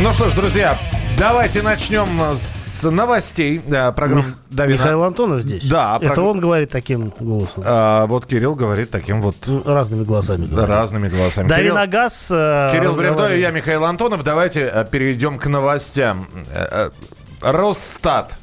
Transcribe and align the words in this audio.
Ну 0.00 0.12
что 0.12 0.28
ж, 0.28 0.34
друзья, 0.34 0.78
давайте 1.18 1.60
начнем 1.60 2.06
с 2.32 2.88
новостей. 2.88 3.60
Да, 3.66 3.90
программа 3.90 4.22
Мих... 4.22 4.34
Давина. 4.48 4.76
Михаил 4.76 5.02
Антонов 5.02 5.40
здесь? 5.42 5.68
Да. 5.68 5.98
Это 6.00 6.14
прог... 6.14 6.28
он 6.28 6.40
говорит 6.40 6.70
таким 6.70 7.12
голосом? 7.18 7.64
А, 7.66 8.06
вот 8.06 8.24
Кирилл 8.24 8.54
говорит 8.54 8.90
таким 8.90 9.20
вот... 9.20 9.34
Разными 9.64 10.04
голосами. 10.04 10.46
Да, 10.46 10.66
разными 10.66 11.08
голосами. 11.08 11.48
Дави 11.48 11.72
на 11.72 11.88
газ. 11.88 12.30
Э, 12.30 12.70
Кирилл 12.72 12.94
Бревдо 12.94 13.34
и 13.34 13.40
я, 13.40 13.50
Михаил 13.50 13.84
Антонов. 13.84 14.22
Давайте 14.22 14.70
э, 14.72 14.84
перейдем 14.88 15.36
к 15.36 15.46
новостям. 15.48 16.28
Э, 16.54 16.90
Росстат 17.42 18.38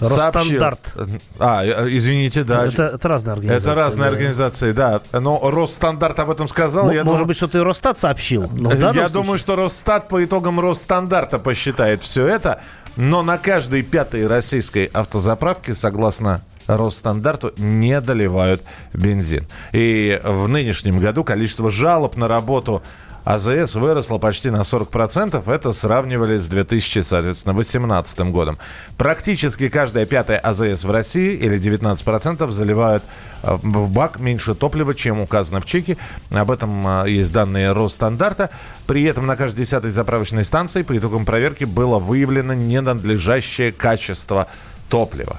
Росстандарт. 0.00 0.80
Сообщил. 0.94 1.20
А, 1.38 1.64
извините, 1.88 2.44
да. 2.44 2.66
Это, 2.66 2.84
это 2.94 3.08
разные 3.08 3.34
организации. 3.34 3.70
Это 3.70 3.74
разные 3.74 4.10
да. 4.10 4.16
организации, 4.16 4.72
да. 4.72 5.00
Но 5.12 5.50
Росстандарт 5.50 6.18
об 6.18 6.30
этом 6.30 6.48
сказал. 6.48 6.88
М- 6.88 6.94
я 6.94 7.04
может 7.04 7.18
думаю, 7.18 7.26
быть, 7.26 7.36
что-то 7.36 7.58
и 7.58 7.60
Росстат 7.60 7.98
сообщил. 7.98 8.50
Но 8.52 8.72
я 8.72 8.80
случае... 8.80 9.08
думаю, 9.08 9.38
что 9.38 9.56
Росстат 9.56 10.08
по 10.08 10.24
итогам 10.24 10.58
Росстандарта 10.60 11.38
посчитает 11.38 12.02
все 12.02 12.26
это. 12.26 12.60
Но 12.96 13.22
на 13.22 13.38
каждой 13.38 13.82
пятой 13.82 14.26
российской 14.26 14.86
автозаправке, 14.86 15.74
согласно 15.74 16.42
Росстандарту 16.66 17.52
не 17.56 18.00
доливают 18.00 18.62
бензин. 18.92 19.46
И 19.72 20.20
в 20.22 20.48
нынешнем 20.48 20.98
году 20.98 21.24
количество 21.24 21.70
жалоб 21.70 22.16
на 22.16 22.28
работу 22.28 22.82
АЗС 23.24 23.74
выросла 23.74 24.18
почти 24.18 24.50
на 24.50 24.62
40%. 24.62 25.50
Это 25.52 25.72
сравнивали 25.72 26.38
с 26.38 26.46
2018 26.46 28.20
годом. 28.30 28.58
Практически 28.96 29.68
каждая 29.68 30.06
пятая 30.06 30.38
АЗС 30.38 30.84
в 30.84 30.90
России, 30.90 31.34
или 31.34 31.58
19%, 31.58 32.50
заливают 32.50 33.02
э, 33.42 33.58
в 33.62 33.90
бак 33.90 34.18
меньше 34.18 34.54
топлива, 34.54 34.94
чем 34.94 35.20
указано 35.20 35.60
в 35.60 35.66
чеке. 35.66 35.96
Об 36.30 36.50
этом 36.50 37.04
э, 37.04 37.10
есть 37.10 37.32
данные 37.32 37.72
Росстандарта. 37.72 38.50
При 38.86 39.04
этом 39.04 39.26
на 39.26 39.36
каждой 39.36 39.60
десятой 39.60 39.90
заправочной 39.90 40.44
станции 40.44 40.82
по 40.82 40.96
итогам 40.96 41.24
проверки 41.24 41.64
было 41.64 41.98
выявлено 41.98 42.54
ненадлежащее 42.54 43.72
качество 43.72 44.46
топлива. 44.88 45.38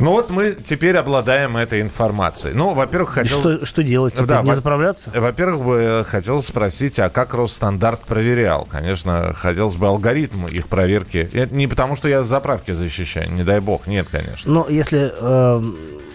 Ну 0.00 0.12
вот 0.12 0.30
мы 0.30 0.52
теперь 0.52 0.96
обладаем 0.96 1.58
этой 1.58 1.82
информацией. 1.82 2.54
Ну, 2.54 2.72
во-первых, 2.72 3.10
хотел... 3.10 3.38
Что, 3.38 3.66
что 3.66 3.82
делать? 3.82 4.14
Да, 4.26 4.40
не 4.42 4.54
заправляться? 4.54 5.10
Во-первых, 5.14 5.62
бы 5.62 6.04
хотел 6.06 6.40
спросить, 6.40 6.98
а 6.98 7.10
как 7.10 7.34
Росстандарт 7.34 8.00
проверял? 8.00 8.64
Конечно, 8.64 9.34
хотелось 9.34 9.76
бы 9.76 9.86
алгоритм 9.88 10.46
их 10.46 10.68
проверки. 10.68 11.28
Это 11.32 11.54
не 11.54 11.66
потому, 11.66 11.96
что 11.96 12.08
я 12.08 12.22
заправки 12.22 12.72
защищаю, 12.72 13.30
не 13.30 13.42
дай 13.42 13.60
бог, 13.60 13.86
нет, 13.86 14.06
конечно. 14.10 14.50
Но 14.50 14.66
если 14.68 15.12
э, 15.14 15.62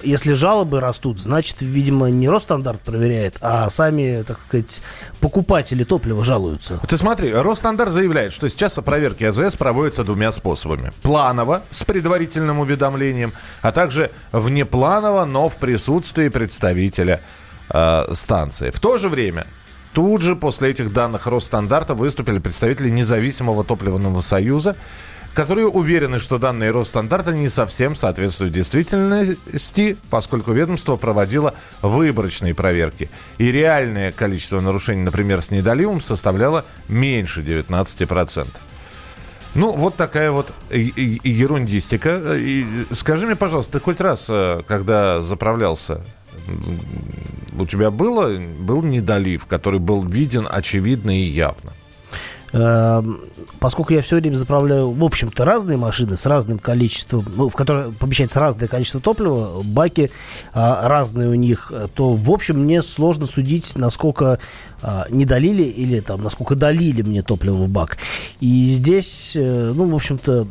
если 0.05 0.33
жалобы 0.33 0.79
растут, 0.79 1.19
значит, 1.19 1.57
видимо, 1.61 2.09
не 2.09 2.29
Росстандарт 2.29 2.79
проверяет, 2.81 3.37
а 3.41 3.69
сами, 3.69 4.23
так 4.25 4.39
сказать, 4.39 4.81
покупатели 5.19 5.83
топлива 5.83 6.23
жалуются. 6.23 6.79
Ты 6.87 6.97
смотри, 6.97 7.33
Росстандарт 7.33 7.91
заявляет, 7.91 8.31
что 8.31 8.47
сейчас 8.47 8.75
проверки 8.75 9.23
АЗС 9.23 9.55
проводятся 9.55 10.03
двумя 10.03 10.31
способами. 10.31 10.91
Планово, 11.01 11.63
с 11.71 11.83
предварительным 11.83 12.59
уведомлением, 12.59 13.33
а 13.61 13.71
также 13.75 14.09
внепланово, 14.31 15.25
но 15.25 15.49
в 15.49 15.57
присутствии 15.57 16.29
представителя 16.29 17.21
э, 17.69 18.05
станции. 18.13 18.71
В 18.71 18.79
то 18.79 18.97
же 18.97 19.09
время 19.09 19.45
Тут 19.93 20.23
же 20.23 20.35
после 20.35 20.71
этих 20.71 20.91
данных 20.91 21.25
Росстандарта 21.25 21.95
выступили 21.95 22.39
представители 22.39 22.89
независимого 22.89 23.63
топливного 23.63 24.19
союза, 24.19 24.75
которые 25.33 25.67
уверены, 25.67 26.19
что 26.19 26.37
данные 26.37 26.71
Росстандарта 26.71 27.31
не 27.31 27.47
совсем 27.47 27.95
соответствуют 27.95 28.51
действительности, 28.51 29.95
поскольку 30.09 30.51
ведомство 30.51 30.97
проводило 30.97 31.53
выборочные 31.81 32.53
проверки. 32.53 33.09
И 33.37 33.53
реальное 33.53 34.11
количество 34.11 34.59
нарушений, 34.59 35.03
например, 35.03 35.41
с 35.41 35.49
недоливом, 35.49 36.01
составляло 36.01 36.65
меньше 36.89 37.39
19%. 37.39 38.47
Ну, 39.55 39.71
вот 39.71 39.95
такая 39.95 40.31
вот 40.31 40.53
ерундистика. 40.69 42.35
И 42.35 42.65
скажи 42.91 43.25
мне, 43.25 43.35
пожалуйста, 43.35 43.73
ты 43.73 43.79
хоть 43.79 44.01
раз, 44.01 44.27
э, 44.29 44.61
когда 44.67 45.21
заправлялся, 45.21 46.01
у 47.57 47.65
тебя 47.65 47.89
было, 47.89 48.37
был 48.37 48.83
недолив, 48.83 49.45
который 49.45 49.79
был 49.79 50.03
виден 50.03 50.47
очевидно 50.49 51.17
и 51.17 51.23
явно? 51.23 51.71
Эм, 52.55 53.19
поскольку 53.59 53.93
я 53.93 54.01
все 54.01 54.15
время 54.15 54.37
заправляю, 54.37 54.89
в 54.89 55.03
общем-то, 55.03 55.43
разные 55.43 55.75
машины 55.75 56.15
с 56.15 56.25
разным 56.25 56.57
количеством, 56.57 57.25
ну, 57.35 57.49
в 57.49 57.53
которые 57.53 57.91
помещается 57.91 58.39
разное 58.39 58.69
количество 58.69 59.01
топлива, 59.01 59.61
баки 59.61 60.09
а, 60.53 60.87
разные 60.87 61.27
у 61.27 61.33
них, 61.33 61.73
то, 61.95 62.13
в 62.13 62.31
общем, 62.31 62.61
мне 62.61 62.81
сложно 62.81 63.25
судить, 63.25 63.75
насколько 63.75 64.39
а, 64.81 65.05
не 65.09 65.25
долили 65.25 65.63
или 65.63 65.99
там, 65.99 66.23
насколько 66.23 66.55
долили 66.55 67.01
мне 67.01 67.23
топливо 67.23 67.55
в 67.55 67.67
бак. 67.67 67.97
И 68.39 68.69
здесь, 68.69 69.35
э, 69.35 69.73
ну, 69.75 69.89
в 69.89 69.95
общем-то, 69.95 70.47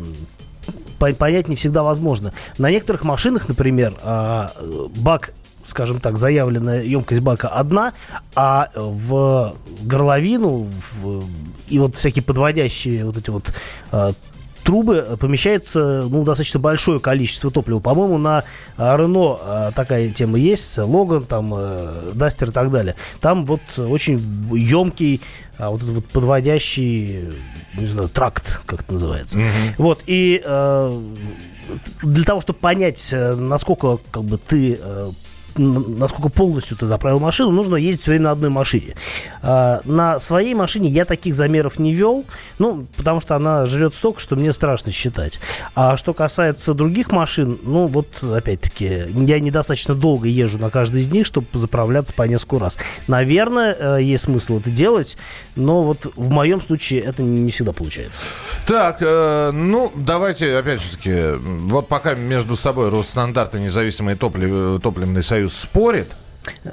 понять 0.98 1.48
не 1.48 1.56
всегда 1.56 1.82
возможно. 1.82 2.34
На 2.58 2.70
некоторых 2.70 3.04
машинах, 3.04 3.48
например, 3.48 3.94
а, 4.02 4.52
бак 4.96 5.32
скажем 5.64 6.00
так, 6.00 6.18
заявленная 6.18 6.82
емкость 6.82 7.20
бака 7.20 7.48
одна, 7.48 7.92
а 8.34 8.70
в 8.74 9.56
горловину 9.82 10.68
в, 11.00 11.24
и 11.68 11.78
вот 11.78 11.96
всякие 11.96 12.22
подводящие 12.22 13.04
вот 13.04 13.16
эти 13.16 13.30
вот 13.30 13.52
а, 13.90 14.12
трубы 14.62 15.16
помещается 15.20 16.06
ну, 16.08 16.24
достаточно 16.24 16.60
большое 16.60 17.00
количество 17.00 17.50
топлива. 17.50 17.80
По-моему, 17.80 18.18
на 18.18 18.44
Рено 18.76 19.38
а, 19.40 19.72
такая 19.72 20.10
тема 20.10 20.38
есть, 20.38 20.78
Логан, 20.78 21.24
там, 21.24 21.52
э, 21.56 22.12
Дастер 22.14 22.50
и 22.50 22.52
так 22.52 22.70
далее. 22.70 22.96
Там 23.20 23.44
вот 23.44 23.60
очень 23.76 24.18
емкий 24.54 25.20
а, 25.58 25.70
вот 25.70 25.82
этот 25.82 25.94
вот 25.94 26.06
подводящий, 26.06 27.20
не 27.76 27.86
знаю, 27.86 28.08
тракт, 28.08 28.62
как 28.66 28.82
это 28.82 28.94
называется. 28.94 29.38
Mm-hmm. 29.38 29.74
Вот, 29.78 30.00
и 30.06 30.42
э, 30.44 31.00
для 32.02 32.24
того, 32.24 32.40
чтобы 32.40 32.58
понять, 32.58 33.10
э, 33.12 33.34
насколько 33.34 33.98
как 34.10 34.24
бы 34.24 34.38
ты 34.38 34.78
э, 34.80 35.10
насколько 35.58 36.28
полностью 36.28 36.76
ты 36.76 36.86
заправил 36.86 37.20
машину, 37.20 37.50
нужно 37.50 37.76
ездить 37.76 38.02
все 38.02 38.12
время 38.12 38.24
на 38.24 38.30
одной 38.32 38.50
машине. 38.50 38.94
А, 39.42 39.80
на 39.84 40.20
своей 40.20 40.54
машине 40.54 40.88
я 40.88 41.04
таких 41.04 41.34
замеров 41.34 41.78
не 41.78 41.92
вел, 41.94 42.24
ну, 42.58 42.86
потому 42.96 43.20
что 43.20 43.36
она 43.36 43.66
живет 43.66 43.94
столько, 43.94 44.20
что 44.20 44.36
мне 44.36 44.52
страшно 44.52 44.92
считать. 44.92 45.38
А 45.74 45.96
что 45.96 46.14
касается 46.14 46.74
других 46.74 47.12
машин, 47.12 47.58
ну, 47.62 47.86
вот, 47.86 48.22
опять-таки, 48.22 49.06
я 49.14 49.40
недостаточно 49.40 49.94
долго 49.94 50.28
езжу 50.28 50.58
на 50.58 50.70
каждой 50.70 51.02
из 51.02 51.08
них, 51.08 51.26
чтобы 51.26 51.46
заправляться 51.52 52.12
по 52.14 52.22
несколько 52.24 52.58
раз. 52.58 52.78
Наверное, 53.06 53.76
э, 53.78 54.02
есть 54.02 54.24
смысл 54.24 54.58
это 54.58 54.70
делать, 54.70 55.16
но 55.56 55.82
вот 55.82 56.12
в 56.16 56.30
моем 56.30 56.60
случае 56.60 57.00
это 57.00 57.22
не 57.22 57.50
всегда 57.50 57.72
получается. 57.72 58.22
Так, 58.66 58.98
э, 59.00 59.50
ну, 59.52 59.92
давайте, 59.94 60.56
опять 60.56 60.82
же 60.82 60.90
таки, 60.90 61.14
вот 61.38 61.88
пока 61.88 62.14
между 62.14 62.56
собой 62.56 62.90
Росстандарт 62.90 63.54
и 63.54 63.60
независимый 63.60 64.14
топлив, 64.14 64.80
топливный 64.80 65.22
союз 65.22 65.43
Союз 65.44 65.56
спорит. 65.58 66.08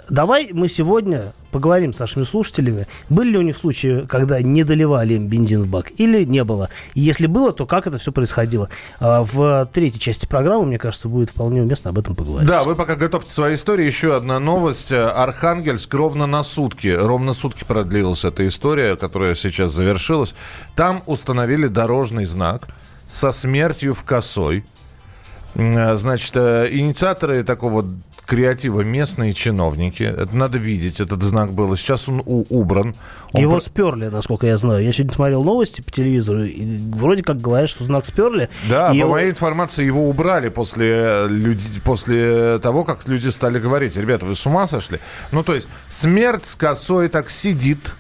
Давай 0.10 0.50
мы 0.54 0.70
сегодня 0.70 1.34
поговорим 1.52 1.94
с 1.94 2.00
нашими 2.00 2.24
слушателями. 2.24 2.88
Были 3.10 3.32
ли 3.32 3.38
у 3.38 3.42
них 3.42 3.58
случаи, 3.58 4.06
когда 4.08 4.42
не 4.42 4.64
доливали 4.64 5.16
им 5.16 5.28
бензин 5.28 5.64
в 5.64 5.68
бак 5.68 5.92
или 5.98 6.24
не 6.24 6.46
было? 6.46 6.70
И 6.94 7.02
если 7.02 7.26
было, 7.26 7.52
то 7.52 7.66
как 7.66 7.88
это 7.88 7.98
все 7.98 8.14
происходило? 8.14 8.70
А, 9.00 9.24
в 9.24 9.70
третьей 9.74 10.00
части 10.00 10.26
программы, 10.26 10.66
мне 10.68 10.78
кажется, 10.78 11.10
будет 11.10 11.32
вполне 11.32 11.62
уместно 11.62 11.90
об 11.90 12.00
этом 12.00 12.16
поговорить. 12.16 12.48
Да, 12.48 12.64
вы 12.64 12.76
пока 12.76 12.96
готовьте 12.96 13.32
свои 13.32 13.56
истории. 13.56 13.86
Еще 13.86 14.16
одна 14.16 14.40
новость. 14.40 14.94
Архангельск 14.94 15.94
ровно 15.94 16.28
на 16.28 16.44
сутки, 16.44 16.88
ровно 16.88 17.34
сутки 17.34 17.66
продлилась 17.66 18.24
эта 18.24 18.48
история, 18.48 18.96
которая 18.96 19.36
сейчас 19.36 19.74
завершилась. 19.74 20.34
Там 20.76 21.04
установили 21.06 21.68
дорожный 21.68 22.26
знак 22.26 22.68
со 23.10 23.34
смертью 23.34 23.94
в 23.94 24.04
косой. 24.04 24.64
Значит, 25.54 26.32
э, 26.36 26.70
инициаторы 26.72 27.44
такого 27.44 27.86
креатива 28.32 28.80
местные 28.80 29.34
чиновники. 29.34 30.04
Это 30.04 30.34
надо 30.34 30.58
видеть, 30.58 31.02
этот 31.02 31.22
знак 31.22 31.52
был. 31.52 31.76
Сейчас 31.76 32.08
он 32.08 32.24
у, 32.26 32.46
убран. 32.48 32.96
Он 33.34 33.42
Его 33.42 33.58
про... 33.58 33.60
сперли, 33.60 34.08
насколько 34.08 34.48
я 34.48 34.58
знаю. 34.58 34.86
Я 34.86 34.94
сегодня 34.94 35.14
смотрел 35.14 35.44
новости 35.44 35.82
по 35.82 35.92
телевизору, 35.92 36.46
и 36.46 36.78
вроде 36.94 37.24
как 37.24 37.42
говорят, 37.42 37.68
что 37.68 37.84
знак 37.84 38.06
сперли. 38.06 38.48
Да, 38.70 38.92
по 38.92 38.94
его... 38.94 39.10
моей 39.10 39.32
информации, 39.32 39.84
его 39.84 40.08
убрали 40.08 40.48
после, 40.48 41.28
люди, 41.28 41.82
после 41.82 42.58
того, 42.60 42.86
как 42.86 43.06
люди 43.06 43.28
стали 43.28 43.60
говорить, 43.60 43.98
ребята, 43.98 44.26
вы 44.26 44.34
с 44.34 44.46
ума 44.46 44.66
сошли? 44.66 45.00
Ну, 45.34 45.44
то 45.44 45.54
есть, 45.54 45.68
смерть 45.90 46.46
с 46.46 46.56
косой 46.56 47.10
так 47.10 47.30
сидит. 47.30 47.96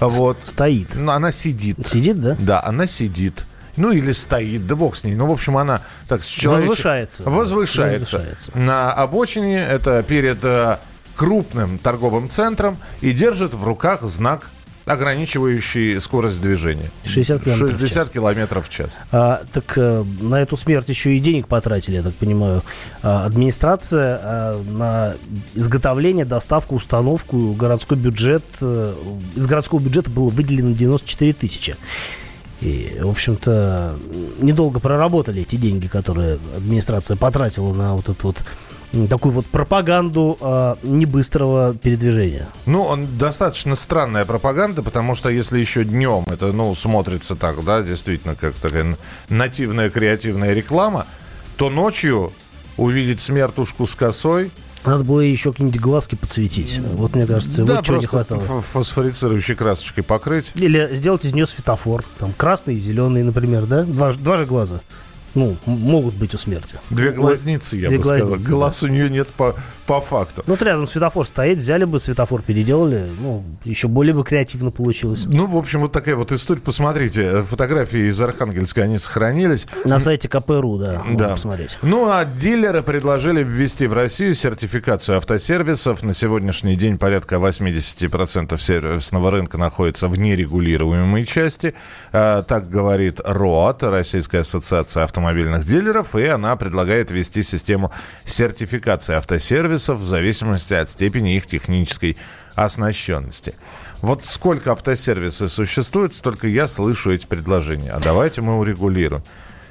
Вот. 0.00 0.38
Стоит. 0.44 0.94
Ну, 0.94 1.12
она 1.12 1.30
сидит. 1.30 1.76
Сидит, 1.86 2.18
да? 2.18 2.36
Да, 2.38 2.64
она 2.64 2.86
сидит. 2.86 3.44
Ну, 3.76 3.90
или 3.90 4.12
стоит, 4.12 4.66
да 4.66 4.76
бог 4.76 4.96
с 4.96 5.04
ней. 5.04 5.14
Ну, 5.14 5.26
в 5.26 5.32
общем, 5.32 5.56
она 5.56 5.82
так 6.08 6.22
человеч... 6.22 6.68
возвышается. 6.68 7.24
возвышается. 7.24 8.18
Возвышается. 8.18 8.58
На 8.58 8.92
обочине, 8.92 9.58
это 9.58 10.02
перед 10.02 10.44
э, 10.44 10.78
крупным 11.16 11.78
торговым 11.78 12.30
центром, 12.30 12.78
и 13.00 13.12
держит 13.12 13.54
в 13.54 13.64
руках 13.64 14.02
знак 14.02 14.50
ограничивающий 14.84 16.00
скорость 16.00 16.40
движения. 16.40 16.90
60 17.04 17.42
километров 17.42 17.70
60 17.70 18.08
километров 18.10 18.66
в 18.66 18.68
час. 18.68 18.98
А, 19.12 19.42
так 19.52 19.74
а, 19.76 20.04
на 20.20 20.40
эту 20.40 20.56
смерть 20.56 20.88
еще 20.88 21.14
и 21.14 21.20
денег 21.20 21.46
потратили, 21.48 21.96
я 21.96 22.02
так 22.02 22.14
понимаю. 22.14 22.62
А, 23.02 23.24
администрация 23.24 24.20
а, 24.22 24.62
на 24.62 25.14
изготовление, 25.54 26.24
доставку, 26.24 26.74
установку, 26.74 27.52
городской 27.52 27.96
бюджет. 27.96 28.44
А, 28.60 28.96
из 29.36 29.46
городского 29.46 29.78
бюджета 29.78 30.10
было 30.10 30.30
выделено 30.30 30.72
94 30.72 31.32
тысячи. 31.34 31.76
И, 32.62 32.96
в 33.00 33.10
общем-то, 33.10 33.98
недолго 34.38 34.78
проработали 34.78 35.42
эти 35.42 35.56
деньги, 35.56 35.88
которые 35.88 36.38
администрация 36.56 37.16
потратила 37.16 37.74
на 37.74 37.94
вот 37.94 38.08
этот 38.08 38.22
вот 38.22 38.44
такую 39.08 39.32
вот 39.32 39.46
пропаганду 39.46 40.36
э, 40.40 40.76
небыстрого 40.82 41.74
передвижения. 41.74 42.46
Ну, 42.66 42.82
он 42.82 43.18
достаточно 43.18 43.74
странная 43.74 44.24
пропаганда, 44.24 44.82
потому 44.82 45.14
что 45.14 45.28
если 45.28 45.58
еще 45.58 45.82
днем 45.82 46.24
это, 46.28 46.52
ну, 46.52 46.74
смотрится 46.74 47.34
так, 47.34 47.64
да, 47.64 47.82
действительно, 47.82 48.36
как 48.36 48.54
такая 48.54 48.96
нативная 49.28 49.90
креативная 49.90 50.52
реклама, 50.52 51.06
то 51.56 51.70
ночью 51.70 52.32
увидеть 52.76 53.20
смертушку 53.20 53.86
с 53.86 53.94
косой, 53.94 54.50
надо 54.84 55.04
было 55.04 55.20
еще 55.20 55.52
какие-нибудь 55.52 55.80
глазки 55.80 56.14
подсветить. 56.14 56.80
Вот, 56.94 57.14
мне 57.14 57.26
кажется, 57.26 57.64
да, 57.64 57.76
вот 57.76 57.84
чего 57.84 57.98
не 57.98 58.06
хватало. 58.06 58.40
фосфорицирующей 58.60 59.54
красочкой 59.54 60.04
покрыть. 60.04 60.52
Или 60.56 60.88
сделать 60.92 61.24
из 61.24 61.34
нее 61.34 61.46
светофор. 61.46 62.04
Там 62.18 62.32
красный 62.32 62.74
и 62.74 62.80
зеленый, 62.80 63.22
например, 63.22 63.66
да? 63.66 63.84
Два, 63.84 64.12
два 64.12 64.36
же 64.36 64.46
глаза 64.46 64.80
ну, 65.34 65.56
могут 65.66 66.14
быть 66.14 66.34
у 66.34 66.38
смерти. 66.38 66.76
Две 66.90 67.10
глазницы, 67.10 67.76
я 67.76 67.88
Две 67.88 67.98
бы 67.98 68.04
глазницы, 68.04 68.42
сказал. 68.42 68.58
Глаз 68.58 68.80
да. 68.80 68.86
у 68.86 68.90
нее 68.90 69.08
нет 69.08 69.28
по, 69.28 69.56
по 69.86 70.00
факту. 70.00 70.42
Ну, 70.46 70.54
вот 70.54 70.62
рядом 70.62 70.86
светофор 70.86 71.26
стоит, 71.26 71.58
взяли 71.58 71.84
бы 71.84 71.98
светофор, 71.98 72.42
переделали, 72.42 73.06
ну, 73.20 73.42
еще 73.64 73.88
более 73.88 74.14
бы 74.14 74.24
креативно 74.24 74.70
получилось. 74.70 75.24
Ну, 75.24 75.46
в 75.46 75.56
общем, 75.56 75.80
вот 75.80 75.92
такая 75.92 76.16
вот 76.16 76.32
история. 76.32 76.60
Посмотрите, 76.60 77.42
фотографии 77.42 78.10
из 78.10 78.20
Архангельска, 78.20 78.82
они 78.82 78.98
сохранились. 78.98 79.66
На 79.84 80.00
сайте 80.00 80.28
КПРУ, 80.28 80.78
да, 80.78 81.02
да. 81.14 81.28
посмотреть. 81.30 81.78
Ну, 81.82 82.10
а 82.10 82.24
дилеры 82.24 82.82
предложили 82.82 83.42
ввести 83.42 83.86
в 83.86 83.94
Россию 83.94 84.34
сертификацию 84.34 85.16
автосервисов. 85.16 86.02
На 86.02 86.12
сегодняшний 86.12 86.76
день 86.76 86.98
порядка 86.98 87.36
80% 87.36 88.58
сервисного 88.60 89.30
рынка 89.30 89.56
находится 89.56 90.08
в 90.08 90.18
нерегулируемой 90.18 91.24
части. 91.24 91.74
А, 92.12 92.42
так 92.42 92.68
говорит 92.68 93.20
РОАТ, 93.24 93.84
Российская 93.84 94.40
ассоциация 94.40 95.04
автомобилей 95.04 95.21
автомобильных 95.22 95.64
дилеров, 95.64 96.16
и 96.16 96.26
она 96.26 96.56
предлагает 96.56 97.10
ввести 97.10 97.42
систему 97.42 97.92
сертификации 98.24 99.14
автосервисов 99.14 100.00
в 100.00 100.04
зависимости 100.04 100.74
от 100.74 100.88
степени 100.88 101.36
их 101.36 101.46
технической 101.46 102.16
оснащенности. 102.54 103.54
Вот 104.00 104.24
сколько 104.24 104.72
автосервисов 104.72 105.52
существует, 105.52 106.14
столько 106.14 106.48
я 106.48 106.66
слышу 106.66 107.12
эти 107.12 107.26
предложения. 107.26 107.92
А 107.92 108.00
давайте 108.00 108.40
мы 108.40 108.58
урегулируем. 108.58 109.22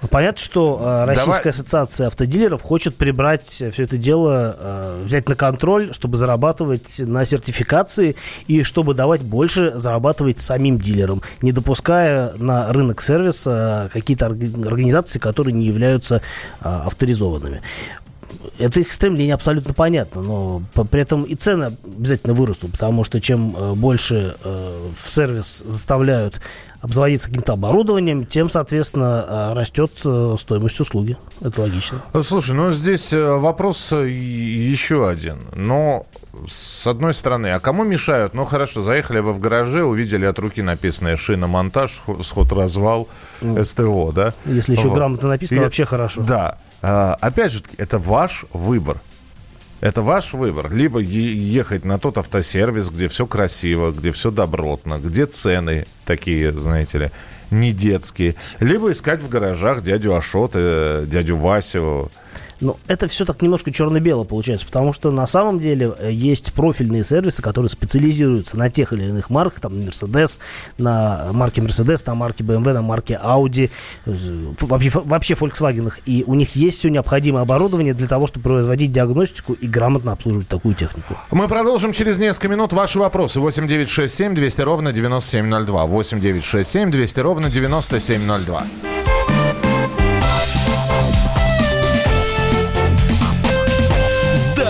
Ну, 0.01 0.07
понятно, 0.07 0.39
что 0.39 0.79
э, 0.81 1.05
Российская 1.05 1.31
Давай... 1.31 1.49
ассоциация 1.51 2.07
автодилеров 2.07 2.61
хочет 2.61 2.95
прибрать 2.95 3.47
все 3.47 3.83
это 3.83 3.97
дело, 3.97 4.55
э, 4.57 5.03
взять 5.05 5.29
на 5.29 5.35
контроль, 5.35 5.93
чтобы 5.93 6.17
зарабатывать 6.17 6.99
на 6.99 7.23
сертификации 7.23 8.15
и 8.47 8.63
чтобы 8.63 8.95
давать 8.95 9.21
больше 9.21 9.71
зарабатывать 9.75 10.39
самим 10.39 10.79
дилерам, 10.79 11.21
не 11.41 11.51
допуская 11.51 12.33
на 12.37 12.73
рынок 12.73 13.01
сервиса 13.01 13.89
какие-то 13.93 14.25
организации, 14.25 15.19
которые 15.19 15.53
не 15.53 15.65
являются 15.65 16.15
э, 16.15 16.21
авторизованными 16.61 17.61
это 18.61 18.79
их 18.79 18.91
стремление 18.93 19.33
абсолютно 19.33 19.73
понятно, 19.73 20.21
но 20.21 20.61
при 20.89 21.01
этом 21.01 21.23
и 21.23 21.35
цены 21.35 21.77
обязательно 21.83 22.33
вырастут, 22.33 22.71
потому 22.71 23.03
что 23.03 23.19
чем 23.19 23.55
э, 23.55 23.73
больше 23.73 24.35
э, 24.43 24.89
в 24.95 25.09
сервис 25.09 25.63
заставляют 25.65 26.41
обзаводиться 26.81 27.27
каким-то 27.27 27.53
оборудованием, 27.53 28.25
тем, 28.25 28.49
соответственно, 28.49 29.25
э, 29.27 29.53
растет 29.53 29.91
стоимость 30.39 30.79
услуги. 30.79 31.17
Это 31.41 31.61
логично. 31.61 31.99
Слушай, 32.23 32.55
ну 32.55 32.71
здесь 32.71 33.13
вопрос 33.13 33.91
еще 33.91 35.07
один. 35.07 35.39
Но 35.55 36.05
с 36.47 36.87
одной 36.87 37.13
стороны, 37.13 37.47
а 37.47 37.59
кому 37.59 37.83
мешают? 37.83 38.33
Ну 38.33 38.45
хорошо, 38.45 38.83
заехали 38.83 39.19
вы 39.19 39.33
в 39.33 39.39
гараже, 39.39 39.83
увидели 39.83 40.25
от 40.25 40.39
руки 40.39 40.61
написанное 40.61 41.17
шиномонтаж, 41.17 42.01
сход-развал, 42.21 43.07
ну, 43.41 43.63
СТО, 43.63 44.11
да? 44.11 44.33
Если 44.45 44.73
еще 44.73 44.87
вот. 44.87 44.95
грамотно 44.95 45.29
написано, 45.29 45.59
И, 45.59 45.63
вообще 45.63 45.85
хорошо. 45.85 46.21
Да. 46.21 46.57
А, 46.81 47.15
опять 47.19 47.51
же, 47.51 47.61
это 47.77 47.99
ваш 47.99 48.45
выбор. 48.53 49.01
Это 49.81 50.01
ваш 50.03 50.33
выбор. 50.33 50.71
Либо 50.71 50.99
ехать 50.99 51.85
на 51.85 51.97
тот 51.97 52.17
автосервис, 52.17 52.89
где 52.89 53.07
все 53.07 53.25
красиво, 53.25 53.91
где 53.91 54.11
все 54.11 54.29
добротно, 54.29 54.99
где 54.99 55.25
цены 55.25 55.87
такие, 56.05 56.51
знаете 56.51 56.97
ли, 56.97 57.11
не 57.49 57.71
детские. 57.71 58.35
Либо 58.59 58.91
искать 58.91 59.21
в 59.21 59.29
гаражах 59.29 59.81
дядю 59.81 60.15
Ашота, 60.15 61.05
дядю 61.07 61.37
Васю, 61.37 62.11
ну, 62.61 62.77
это 62.87 63.07
все 63.07 63.25
так 63.25 63.41
немножко 63.41 63.71
черно-бело 63.71 64.23
получается, 64.23 64.65
потому 64.65 64.93
что 64.93 65.11
на 65.11 65.27
самом 65.27 65.59
деле 65.59 65.93
э, 65.99 66.11
есть 66.11 66.53
профильные 66.53 67.03
сервисы, 67.03 67.41
которые 67.41 67.69
специализируются 67.69 68.57
на 68.57 68.69
тех 68.69 68.93
или 68.93 69.03
иных 69.03 69.29
марках, 69.29 69.59
там, 69.59 69.73
Mercedes, 69.73 70.39
на 70.77 71.29
марке 71.31 71.61
Mercedes, 71.61 72.03
на 72.05 72.15
марке 72.15 72.43
BMW, 72.43 72.73
на 72.73 72.81
марке 72.81 73.19
Audi, 73.21 73.71
вообще, 74.05 74.91
вообще 74.93 75.33
Volkswagen. 75.33 75.91
И 76.05 76.23
у 76.27 76.35
них 76.35 76.55
есть 76.55 76.79
все 76.79 76.89
необходимое 76.89 77.41
оборудование 77.41 77.93
для 77.93 78.07
того, 78.07 78.27
чтобы 78.27 78.43
производить 78.43 78.91
диагностику 78.91 79.53
и 79.53 79.67
грамотно 79.67 80.11
обслуживать 80.11 80.47
такую 80.47 80.75
технику. 80.75 81.17
Мы 81.31 81.47
продолжим 81.47 81.91
через 81.91 82.19
несколько 82.19 82.47
минут 82.47 82.73
ваши 82.73 82.99
вопросы. 82.99 83.39
8 83.39 83.67
9 83.67 83.89
6 83.89 84.13
7 84.13 84.35
200 84.35 84.61
ровно 84.61 84.91
9702. 84.91 85.85
8 85.85 86.19
9 86.19 86.43
6 86.43 86.69
7 86.69 86.91
200 86.91 87.19
ровно 87.19 87.49
9702. 87.49 88.65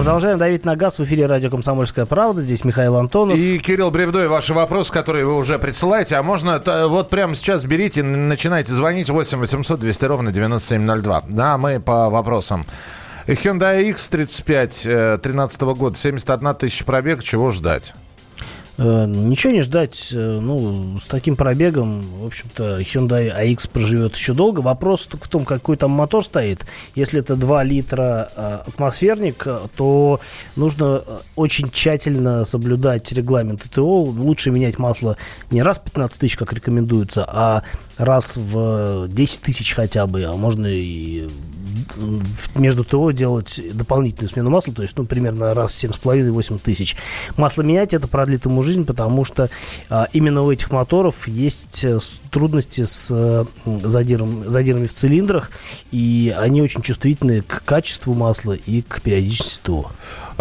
Продолжаем 0.00 0.38
давить 0.38 0.64
на 0.64 0.76
газ 0.76 0.98
в 0.98 1.04
эфире 1.04 1.26
радио 1.26 1.50
«Комсомольская 1.50 2.06
правда». 2.06 2.40
Здесь 2.40 2.64
Михаил 2.64 2.96
Антонов. 2.96 3.36
И 3.36 3.58
Кирилл 3.58 3.90
Бревдой. 3.90 4.28
Ваши 4.28 4.54
вопросы, 4.54 4.90
которые 4.90 5.26
вы 5.26 5.36
уже 5.36 5.58
присылаете. 5.58 6.16
А 6.16 6.22
можно 6.22 6.58
вот 6.88 7.10
прямо 7.10 7.34
сейчас 7.34 7.66
берите, 7.66 8.02
начинайте 8.02 8.72
звонить 8.72 9.10
8 9.10 9.38
800 9.38 9.78
200 9.78 10.04
ровно 10.06 10.32
9702. 10.32 11.24
Да, 11.28 11.58
мы 11.58 11.80
по 11.80 12.08
вопросам. 12.08 12.64
Hyundai 13.26 13.90
X35 13.90 15.18
13 15.18 15.60
года, 15.60 15.94
71 15.94 16.54
тысяча 16.54 16.82
пробег. 16.86 17.22
Чего 17.22 17.50
ждать? 17.50 17.92
Э, 18.78 19.06
ничего 19.06 19.52
не 19.52 19.62
ждать. 19.62 20.10
Э, 20.12 20.38
ну, 20.40 20.98
с 20.98 21.06
таким 21.06 21.36
пробегом, 21.36 22.02
в 22.22 22.26
общем-то, 22.26 22.80
Hyundai 22.80 23.30
AX 23.30 23.68
проживет 23.70 24.16
еще 24.16 24.34
долго. 24.34 24.60
Вопрос 24.60 25.08
в 25.10 25.28
том, 25.28 25.44
какой 25.44 25.76
там 25.76 25.90
мотор 25.90 26.24
стоит. 26.24 26.66
Если 26.94 27.20
это 27.20 27.36
2 27.36 27.64
литра 27.64 28.30
э, 28.34 28.58
атмосферник, 28.68 29.46
то 29.76 30.20
нужно 30.56 31.02
очень 31.36 31.70
тщательно 31.70 32.44
соблюдать 32.44 33.10
регламент 33.12 33.62
ТТО. 33.62 34.02
Лучше 34.02 34.50
менять 34.50 34.78
масло 34.78 35.16
не 35.50 35.62
раз 35.62 35.78
в 35.78 35.82
15 35.82 36.20
тысяч, 36.20 36.36
как 36.36 36.52
рекомендуется, 36.52 37.24
а 37.28 37.62
раз 38.00 38.36
в 38.36 39.08
10 39.08 39.42
тысяч 39.42 39.74
хотя 39.74 40.06
бы, 40.06 40.24
а 40.24 40.34
можно 40.34 40.66
и 40.66 41.28
между 42.54 42.84
ТО 42.84 43.10
делать 43.10 43.60
дополнительную 43.74 44.30
смену 44.30 44.50
масла, 44.50 44.72
то 44.72 44.82
есть, 44.82 44.96
ну, 44.96 45.04
примерно 45.04 45.54
раз 45.54 45.72
в 45.72 45.84
7,5-8 45.84 46.58
тысяч. 46.58 46.96
Масло 47.36 47.62
менять, 47.62 47.94
это 47.94 48.08
продлит 48.08 48.44
ему 48.46 48.62
жизнь, 48.62 48.84
потому 48.84 49.24
что 49.24 49.50
а, 49.88 50.08
именно 50.12 50.42
у 50.42 50.50
этих 50.50 50.70
моторов 50.70 51.28
есть 51.28 51.84
э, 51.84 51.98
трудности 52.30 52.84
с 52.84 53.10
а, 53.12 53.46
задиром, 53.64 54.48
задирами 54.48 54.86
в 54.86 54.92
цилиндрах, 54.92 55.50
и 55.90 56.34
они 56.36 56.62
очень 56.62 56.82
чувствительны 56.82 57.42
к 57.42 57.62
качеству 57.64 58.14
масла 58.14 58.52
и 58.52 58.82
к 58.82 59.00
периодичности 59.02 59.60
ТО. 59.62 59.90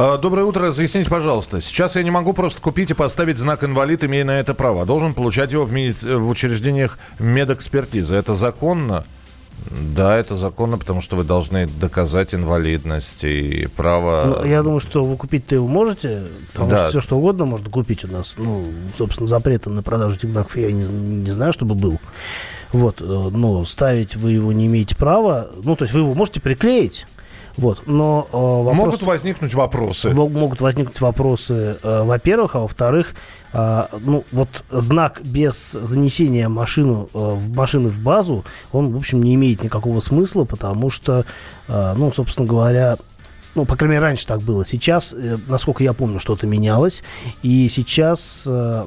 А, 0.02 0.18
доброе 0.18 0.46
утро. 0.46 0.68
Разъясните, 0.68 1.10
пожалуйста. 1.10 1.60
Сейчас 1.60 1.98
я 1.98 2.04
не 2.04 2.10
могу 2.10 2.32
просто 2.32 2.62
купить 2.62 2.90
и 2.90 2.94
поставить 2.94 3.38
знак 3.38 3.66
инвалид, 3.66 4.02
имея 4.06 4.24
на 4.24 4.40
это 4.40 4.54
право. 4.54 4.86
Должен 4.86 5.14
получать 5.14 5.52
его 5.52 5.66
в, 5.66 5.74
меди... 5.74 5.94
в 6.06 6.30
учреждениях 6.30 6.98
медэкспертизы. 7.20 8.16
Это 8.16 8.34
законно? 8.34 9.04
Да, 9.70 10.16
это 10.16 10.38
законно, 10.38 10.78
потому 10.78 11.02
что 11.02 11.18
вы 11.18 11.26
должны 11.26 11.68
доказать 11.68 12.34
инвалидность 12.34 13.26
и 13.26 13.68
право... 13.76 14.40
Ну, 14.40 14.46
я 14.46 14.64
думаю, 14.64 14.80
что 14.80 15.04
вы 15.04 15.18
купить-то 15.18 15.56
его 15.56 15.68
можете, 15.68 16.30
потому 16.54 16.70
да. 16.70 16.78
что 16.78 16.90
все 16.92 17.02
что 17.02 17.18
угодно 17.18 17.44
можно 17.44 17.70
купить 17.70 18.06
у 18.06 18.08
нас. 18.08 18.36
Ну, 18.38 18.68
собственно, 18.98 19.28
запрета 19.28 19.70
на 19.70 19.84
продажу 19.84 20.16
этих 20.16 20.32
знаков 20.32 20.56
я 20.56 20.72
не, 20.72 20.88
не 20.88 21.32
знаю, 21.32 21.52
чтобы 21.52 21.76
был. 21.76 22.00
Вот, 22.72 23.02
э, 23.02 23.04
но 23.04 23.66
ставить 23.66 24.16
вы 24.16 24.32
его 24.32 24.54
не 24.54 24.68
имеете 24.68 24.96
права. 24.96 25.50
Ну, 25.62 25.76
то 25.76 25.84
есть 25.84 25.94
вы 25.94 26.00
его 26.00 26.14
можете 26.14 26.40
приклеить, 26.40 27.06
вот, 27.60 27.84
но 27.88 28.26
э, 28.32 28.38
вопрос... 28.38 28.78
Могут 28.78 29.02
возникнуть 29.04 29.54
вопросы. 29.54 30.12
Могут 30.12 30.62
возникнуть 30.62 31.02
вопросы, 31.02 31.78
э, 31.84 32.04
во-первых, 32.04 32.56
а 32.56 32.60
во-вторых, 32.60 33.16
э, 33.52 33.84
ну, 34.00 34.24
вот 34.32 34.64
знак 34.70 35.20
без 35.22 35.74
занесения 35.74 36.48
машину, 36.48 37.10
э, 37.14 37.18
в 37.18 37.50
машины 37.54 37.90
в 37.90 38.00
базу, 38.00 38.46
он, 38.72 38.94
в 38.94 38.96
общем, 38.96 39.22
не 39.22 39.36
имеет 39.36 39.62
никакого 39.62 40.00
смысла, 40.00 40.46
потому 40.46 40.90
что, 40.90 41.26
э, 41.68 41.94
ну, 41.98 42.14
собственно 42.14 42.48
говоря, 42.48 42.96
ну, 43.60 43.66
по 43.66 43.76
крайней 43.76 43.96
мере, 43.96 44.06
раньше 44.06 44.26
так 44.26 44.42
было. 44.42 44.64
Сейчас, 44.66 45.14
э, 45.14 45.38
насколько 45.48 45.84
я 45.84 45.92
помню, 45.92 46.18
что-то 46.20 46.48
менялось. 46.48 47.04
И 47.44 47.68
сейчас 47.68 48.48
э, 48.50 48.86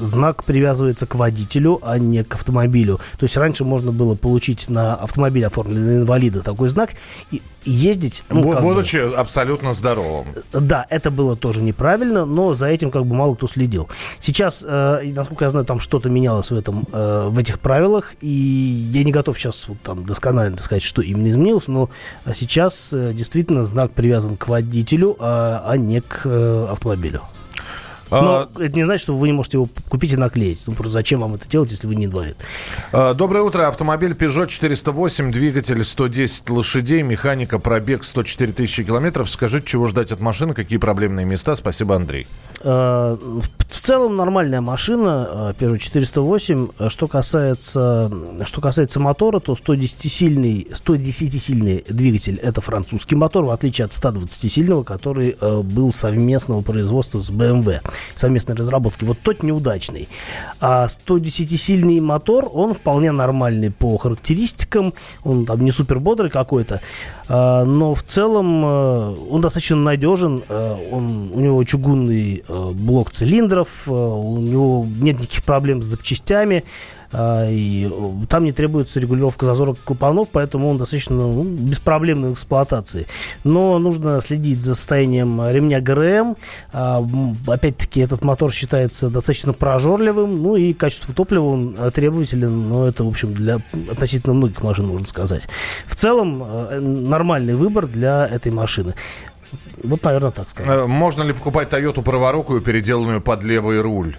знак 0.00 0.42
привязывается 0.44 1.06
к 1.06 1.14
водителю, 1.16 1.80
а 1.82 1.98
не 1.98 2.24
к 2.24 2.34
автомобилю. 2.34 2.98
То 3.18 3.24
есть 3.24 3.36
раньше 3.36 3.64
можно 3.64 3.92
было 3.92 4.14
получить 4.14 4.70
на 4.70 4.94
автомобиле 4.94 5.48
оформленный 5.48 5.98
инвалида 5.98 6.40
такой 6.40 6.70
знак 6.70 6.92
и 7.30 7.42
ездить... 7.64 8.24
Ну, 8.30 8.58
Будучи 8.60 8.96
бы, 8.96 9.16
абсолютно 9.16 9.72
здоровым. 9.72 10.28
Да, 10.52 10.86
это 10.90 11.10
было 11.10 11.36
тоже 11.36 11.62
неправильно, 11.62 12.24
но 12.24 12.54
за 12.54 12.66
этим 12.66 12.90
как 12.90 13.06
бы 13.06 13.14
мало 13.14 13.34
кто 13.34 13.48
следил. 13.48 13.88
Сейчас, 14.20 14.64
э, 14.66 15.12
насколько 15.14 15.44
я 15.44 15.50
знаю, 15.50 15.64
там 15.64 15.80
что-то 15.80 16.08
менялось 16.08 16.50
в, 16.50 16.56
этом, 16.56 16.86
э, 16.92 17.28
в 17.28 17.38
этих 17.38 17.60
правилах, 17.60 18.14
и 18.20 18.28
я 18.28 19.04
не 19.04 19.12
готов 19.12 19.38
сейчас 19.38 19.68
вот, 19.68 19.80
там 19.82 20.04
досконально 20.04 20.58
сказать, 20.58 20.82
что 20.82 21.02
именно 21.02 21.30
изменилось, 21.30 21.68
но 21.68 21.90
сейчас 22.34 22.92
э, 22.92 23.12
действительно 23.12 23.64
знак 23.74 23.90
привязан 23.90 24.36
к 24.36 24.46
водителю, 24.46 25.16
а, 25.18 25.64
а 25.66 25.76
не 25.76 26.00
к 26.00 26.22
э, 26.24 26.66
автомобилю. 26.70 27.22
Но 28.22 28.48
а... 28.54 28.62
это 28.62 28.74
не 28.76 28.84
значит, 28.84 29.02
что 29.02 29.16
вы 29.16 29.28
не 29.28 29.32
можете 29.32 29.58
его 29.58 29.68
купить 29.88 30.12
и 30.12 30.16
наклеить. 30.16 30.60
Ну, 30.66 30.74
просто 30.74 30.92
зачем 30.92 31.20
вам 31.20 31.34
это 31.34 31.48
делать, 31.48 31.70
если 31.70 31.86
вы 31.86 31.94
не 31.94 32.06
инвалид? 32.06 32.36
А, 32.92 33.14
доброе 33.14 33.42
утро. 33.42 33.66
Автомобиль 33.66 34.12
Peugeot 34.12 34.46
408, 34.46 35.30
двигатель 35.30 35.82
110 35.82 36.50
лошадей, 36.50 37.02
механика, 37.02 37.58
пробег 37.58 38.04
104 38.04 38.52
тысячи 38.52 38.84
километров. 38.84 39.28
Скажите, 39.30 39.66
чего 39.66 39.86
ждать 39.86 40.12
от 40.12 40.20
машины, 40.20 40.54
какие 40.54 40.78
проблемные 40.78 41.26
места? 41.26 41.56
Спасибо, 41.56 41.96
Андрей. 41.96 42.26
А, 42.62 43.16
в 43.16 43.48
целом 43.68 44.16
нормальная 44.16 44.60
машина 44.60 45.28
а, 45.30 45.52
Peugeot 45.52 45.78
408. 45.78 46.88
Что 46.88 47.06
касается, 47.08 48.10
что 48.44 48.60
касается 48.60 49.00
мотора, 49.00 49.40
то 49.40 49.54
110-сильный 49.54 50.68
110 50.74 51.86
двигатель 51.88 52.38
это 52.42 52.60
французский 52.60 53.16
мотор, 53.16 53.44
в 53.44 53.50
отличие 53.50 53.86
от 53.86 53.90
120-сильного, 53.92 54.84
который 54.84 55.36
был 55.62 55.92
совместного 55.92 56.62
производства 56.62 57.20
с 57.20 57.30
BMW 57.30 57.80
совместной 58.14 58.54
разработки. 58.54 59.04
Вот 59.04 59.18
тот 59.22 59.42
неудачный. 59.42 60.08
А 60.60 60.86
110-сильный 60.86 62.00
мотор, 62.00 62.48
он 62.52 62.74
вполне 62.74 63.12
нормальный 63.12 63.70
по 63.70 63.96
характеристикам. 63.98 64.94
Он 65.22 65.46
там 65.46 65.64
не 65.64 65.72
супер 65.72 66.00
бодрый 66.00 66.30
какой-то. 66.30 66.80
А, 67.28 67.64
но 67.64 67.94
в 67.94 68.02
целом 68.02 68.64
э, 68.64 69.16
он 69.30 69.40
достаточно 69.40 69.76
надежен. 69.76 70.42
Э, 70.48 70.76
он, 70.90 71.30
у 71.32 71.40
него 71.40 71.64
чугунный 71.64 72.44
э, 72.46 72.70
блок 72.72 73.12
цилиндров. 73.12 73.68
У 73.86 74.38
него 74.38 74.86
нет 75.00 75.18
никаких 75.18 75.44
проблем 75.44 75.82
с 75.82 75.86
запчастями. 75.86 76.64
И 77.16 77.88
там 78.28 78.42
не 78.42 78.50
требуется 78.50 78.98
регулировка 78.98 79.46
зазора 79.46 79.76
клапанов, 79.84 80.30
поэтому 80.32 80.68
он 80.68 80.78
достаточно 80.78 81.14
ну, 81.14 81.44
беспроблемный 81.44 82.30
в 82.30 82.32
эксплуатации. 82.32 83.06
Но 83.44 83.78
нужно 83.78 84.20
следить 84.20 84.64
за 84.64 84.74
состоянием 84.74 85.40
ремня 85.48 85.80
ГРМ. 85.80 86.34
А, 86.72 87.06
опять-таки, 87.46 88.00
этот 88.00 88.24
мотор 88.24 88.50
считается 88.50 89.10
достаточно 89.10 89.52
прожорливым, 89.52 90.42
ну 90.42 90.56
и 90.56 90.72
качество 90.72 91.14
топлива 91.14 91.44
он 91.44 91.76
требователен, 91.92 92.68
но 92.68 92.88
это, 92.88 93.04
в 93.04 93.08
общем, 93.08 93.32
для 93.32 93.60
относительно 93.92 94.34
многих 94.34 94.60
машин, 94.64 94.88
можно 94.88 95.06
сказать. 95.06 95.42
В 95.86 95.94
целом, 95.94 96.42
нормальный 97.14 97.54
выбор 97.54 97.86
для 97.86 98.26
этой 98.26 98.50
машины. 98.52 98.94
Вот, 99.84 100.02
наверное, 100.04 100.30
так 100.30 100.50
сказать. 100.50 100.78
Э, 100.78 100.86
можно 100.86 101.22
ли 101.22 101.32
покупать 101.32 101.68
Toyota 101.68 102.02
праворукую, 102.02 102.60
переделанную 102.60 103.20
под 103.20 103.44
левый 103.44 103.80
руль? 103.80 104.16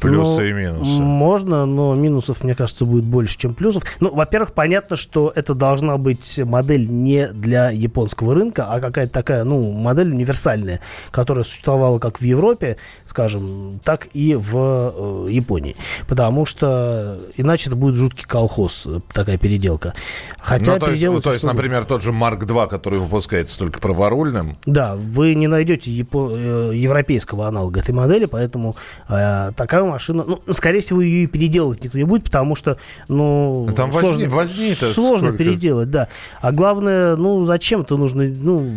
Плюсы 0.00 0.40
ну, 0.40 0.46
и 0.46 0.52
минусы. 0.52 1.00
Можно, 1.00 1.66
но 1.66 1.94
минусов, 1.94 2.44
мне 2.44 2.54
кажется, 2.54 2.84
будет 2.84 3.04
больше, 3.04 3.36
чем 3.36 3.52
плюсов. 3.52 3.82
Ну, 4.00 4.14
во-первых, 4.14 4.52
понятно, 4.52 4.96
что 4.96 5.32
это 5.34 5.54
должна 5.54 5.96
быть 5.98 6.38
модель 6.44 6.88
не 6.88 7.28
для 7.28 7.70
японского 7.70 8.34
рынка, 8.34 8.66
а 8.68 8.80
какая-то 8.80 9.12
такая, 9.12 9.44
ну, 9.44 9.72
модель 9.72 10.10
универсальная, 10.10 10.80
которая 11.10 11.44
существовала 11.44 11.98
как 11.98 12.20
в 12.20 12.24
Европе, 12.24 12.76
скажем, 13.04 13.80
так 13.82 14.08
и 14.12 14.34
в 14.34 15.24
э, 15.26 15.30
Японии. 15.30 15.76
Потому 16.06 16.46
что 16.46 17.18
иначе 17.36 17.70
это 17.70 17.76
будет 17.76 17.96
жуткий 17.96 18.24
колхоз, 18.24 18.86
э, 18.86 19.00
такая 19.12 19.38
переделка. 19.38 19.94
Хотя 20.38 20.74
ну, 20.74 20.78
то 20.78 20.90
есть, 20.90 21.22
то 21.22 21.32
есть 21.32 21.44
например, 21.44 21.84
тот 21.84 22.02
же 22.02 22.12
Марк 22.12 22.44
2, 22.44 22.66
который 22.68 23.00
выпускается 23.00 23.58
только 23.58 23.80
праворульным. 23.80 24.56
Да, 24.64 24.94
вы 24.96 25.34
не 25.34 25.48
найдете 25.48 25.90
япо- 25.90 26.32
э, 26.32 26.76
европейского 26.76 27.48
аналога 27.48 27.80
этой 27.80 27.94
модели, 27.94 28.26
поэтому 28.26 28.76
э, 29.08 29.52
такая 29.56 29.87
машина, 29.88 30.24
ну, 30.26 30.40
скорее 30.52 30.80
всего, 30.80 31.00
ее 31.00 31.24
и 31.24 31.26
переделывать 31.26 31.82
никто 31.82 31.98
не 31.98 32.04
будет, 32.04 32.24
потому 32.24 32.54
что, 32.54 32.78
ну, 33.08 33.66
ну 33.68 33.74
Там 33.74 33.92
сложно, 33.92 34.28
возни, 34.28 34.74
сложно 34.74 35.28
сколько? 35.28 35.38
переделать, 35.38 35.90
да. 35.90 36.08
А 36.40 36.52
главное, 36.52 37.16
ну, 37.16 37.44
зачем 37.44 37.82
это 37.82 37.96
нужно, 37.96 38.24
ну, 38.24 38.70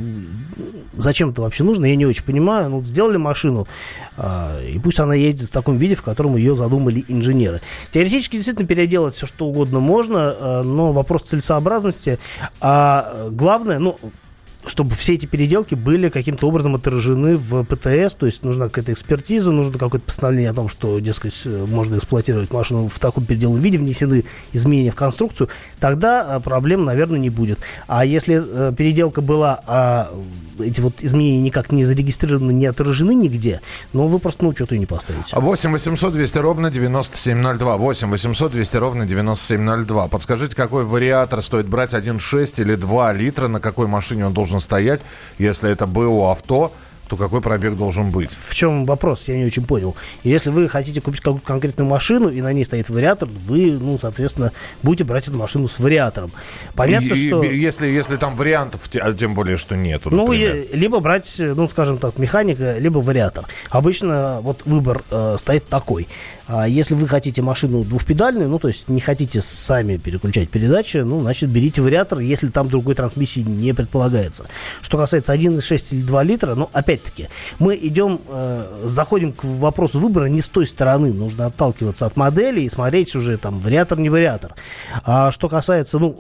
зачем 0.98 1.30
это 1.30 1.42
вообще 1.42 1.64
нужно, 1.64 1.86
я 1.86 1.96
не 1.96 2.06
очень 2.06 2.24
понимаю. 2.24 2.70
Ну, 2.70 2.84
сделали 2.84 3.18
машину, 3.18 3.68
а, 4.18 4.60
и 4.62 4.80
пусть 4.80 5.00
она 5.00 5.16
едет 5.16 5.50
в 5.50 5.52
таком 5.52 5.78
виде, 5.78 5.96
в 5.96 6.04
котором 6.04 6.36
ее 6.36 6.56
задумали 6.56 7.04
инженеры. 7.08 7.62
Теоретически, 7.92 8.36
действительно, 8.36 8.68
переделать 8.68 9.16
все, 9.16 9.26
что 9.26 9.46
угодно 9.46 9.80
можно, 9.80 10.36
а, 10.38 10.64
но 10.64 10.92
вопрос 10.92 11.24
целесообразности. 11.24 12.20
А 12.60 13.30
главное, 13.32 13.80
ну, 13.80 13.98
чтобы 14.66 14.96
все 14.96 15.16
эти 15.16 15.26
переделки 15.26 15.76
были 15.76 16.10
каким-то 16.10 16.48
образом 16.48 16.76
отражены 16.76 17.38
в 17.38 17.64
ПТС, 17.64 18.16
то 18.16 18.26
есть 18.26 18.44
нужна 18.44 18.66
какая-то 18.66 18.94
экспертиза, 18.94 19.52
нужно 19.52 19.78
какое-то 19.78 20.06
постановление 20.06 20.52
о 20.52 20.54
том, 20.54 20.70
что, 20.70 21.00
дескать, 21.00 21.46
можно 21.46 21.98
эксплуатировать 21.98 22.52
машину 22.52 22.88
в 22.88 23.00
таком 23.00 23.26
переделанном 23.26 23.62
виде, 23.62 23.78
внесены 23.78 24.26
изменения 24.52 24.92
в 24.92 24.96
конструкцию, 24.96 25.50
тогда 25.80 26.36
а, 26.36 26.40
проблем, 26.40 26.86
наверное, 26.86 27.20
не 27.20 27.30
будет. 27.30 27.60
А 27.88 28.06
если 28.06 28.42
э, 28.44 28.74
переделка 28.76 29.22
была, 29.22 29.62
а 29.66 30.14
эти 30.60 30.82
вот 30.82 31.02
изменения 31.02 31.42
никак 31.42 31.72
не 31.72 31.84
зарегистрированы, 31.84 32.52
не 32.52 32.66
отражены 32.66 33.14
нигде, 33.14 33.62
ну, 33.94 34.08
вы 34.08 34.20
просто 34.20 34.44
на 34.44 34.50
учет 34.50 34.72
и 34.72 34.80
не 34.80 34.86
поставите. 34.86 35.36
8 35.36 35.72
800 35.72 36.14
200 36.14 36.38
ровно 36.38 36.70
9702. 36.70 37.78
8 37.78 38.10
800 38.10 38.52
200 38.52 38.78
ровно 38.78 39.06
9702. 39.06 40.08
Подскажите, 40.08 40.56
какой 40.56 40.86
вариатор 40.86 41.42
стоит 41.42 41.68
брать 41.68 41.94
1,6 41.94 42.62
или 42.62 42.76
2 42.76 43.14
литра, 43.14 43.48
на 43.48 43.60
какой 43.60 43.88
машине 43.88 44.28
он 44.28 44.34
должен 44.34 44.51
должен 44.52 44.60
стоять, 44.60 45.02
если 45.38 45.72
это 45.72 45.88
БУ 45.88 46.30
авто, 46.30 46.74
то 47.12 47.18
какой 47.18 47.42
пробег 47.42 47.76
должен 47.76 48.10
быть? 48.10 48.32
В 48.32 48.56
чем 48.56 48.86
вопрос? 48.86 49.26
Я 49.28 49.36
не 49.36 49.44
очень 49.44 49.66
понял. 49.66 49.98
Если 50.24 50.50
вы 50.50 50.70
хотите 50.70 51.02
купить 51.02 51.20
какую-то 51.20 51.46
конкретную 51.46 51.90
машину, 51.90 52.30
и 52.30 52.40
на 52.40 52.54
ней 52.54 52.64
стоит 52.64 52.90
вариатор, 52.90 53.28
вы, 53.28 53.74
ну, 53.74 53.98
соответственно, 53.98 54.54
будете 54.82 55.04
брать 55.04 55.28
эту 55.28 55.36
машину 55.36 55.68
с 55.68 55.78
вариатором. 55.78 56.32
Понятно, 56.74 57.14
и, 57.14 57.28
что... 57.28 57.44
Если, 57.44 57.88
если 57.88 58.16
там 58.16 58.38
вариантов, 58.38 58.90
а 59.02 59.12
тем 59.12 59.36
более, 59.36 59.58
что 59.58 59.76
нету, 59.76 60.10
Ну, 60.10 60.22
например. 60.24 60.68
либо 60.72 61.02
брать, 61.02 61.36
ну, 61.38 61.68
скажем 61.68 61.98
так, 61.98 62.18
механика, 62.18 62.78
либо 62.78 63.00
вариатор. 63.00 63.46
Обычно 63.70 64.40
вот 64.42 64.62
выбор 64.66 65.04
э, 65.12 65.36
стоит 65.38 65.68
такой. 65.68 66.08
А 66.48 66.68
если 66.68 66.96
вы 66.96 67.10
хотите 67.10 67.42
машину 67.42 67.84
двухпедальную, 67.84 68.50
ну, 68.50 68.58
то 68.60 68.70
есть 68.70 68.88
не 68.88 69.02
хотите 69.02 69.42
сами 69.42 69.98
переключать 69.98 70.50
передачи, 70.50 70.98
ну, 70.98 71.22
значит, 71.22 71.50
берите 71.50 71.82
вариатор, 71.82 72.20
если 72.20 72.48
там 72.48 72.70
другой 72.70 72.96
трансмиссии 72.96 73.42
не 73.42 73.74
предполагается. 73.74 74.46
Что 74.82 74.98
касается 74.98 75.34
1,6 75.34 75.96
или 75.96 76.02
2 76.02 76.24
литра, 76.24 76.56
ну, 76.56 76.70
опять-таки, 77.02 77.30
мы 77.60 77.76
идем, 77.76 78.20
э, 78.28 78.82
заходим 78.84 79.34
к 79.34 79.44
вопросу 79.44 80.00
выбора 80.00 80.26
не 80.26 80.42
с 80.42 80.48
той 80.48 80.68
стороны. 80.68 81.14
Нужно 81.14 81.48
отталкиваться 81.48 82.06
от 82.06 82.18
модели 82.18 82.62
и 82.62 82.70
смотреть 82.70 83.16
уже 83.16 83.38
там 83.38 83.60
вариатор, 83.60 84.00
не 84.00 84.10
вариатор. 84.10 84.56
А 85.04 85.32
что 85.32 85.50
касается, 85.50 86.00
ну, 86.00 86.16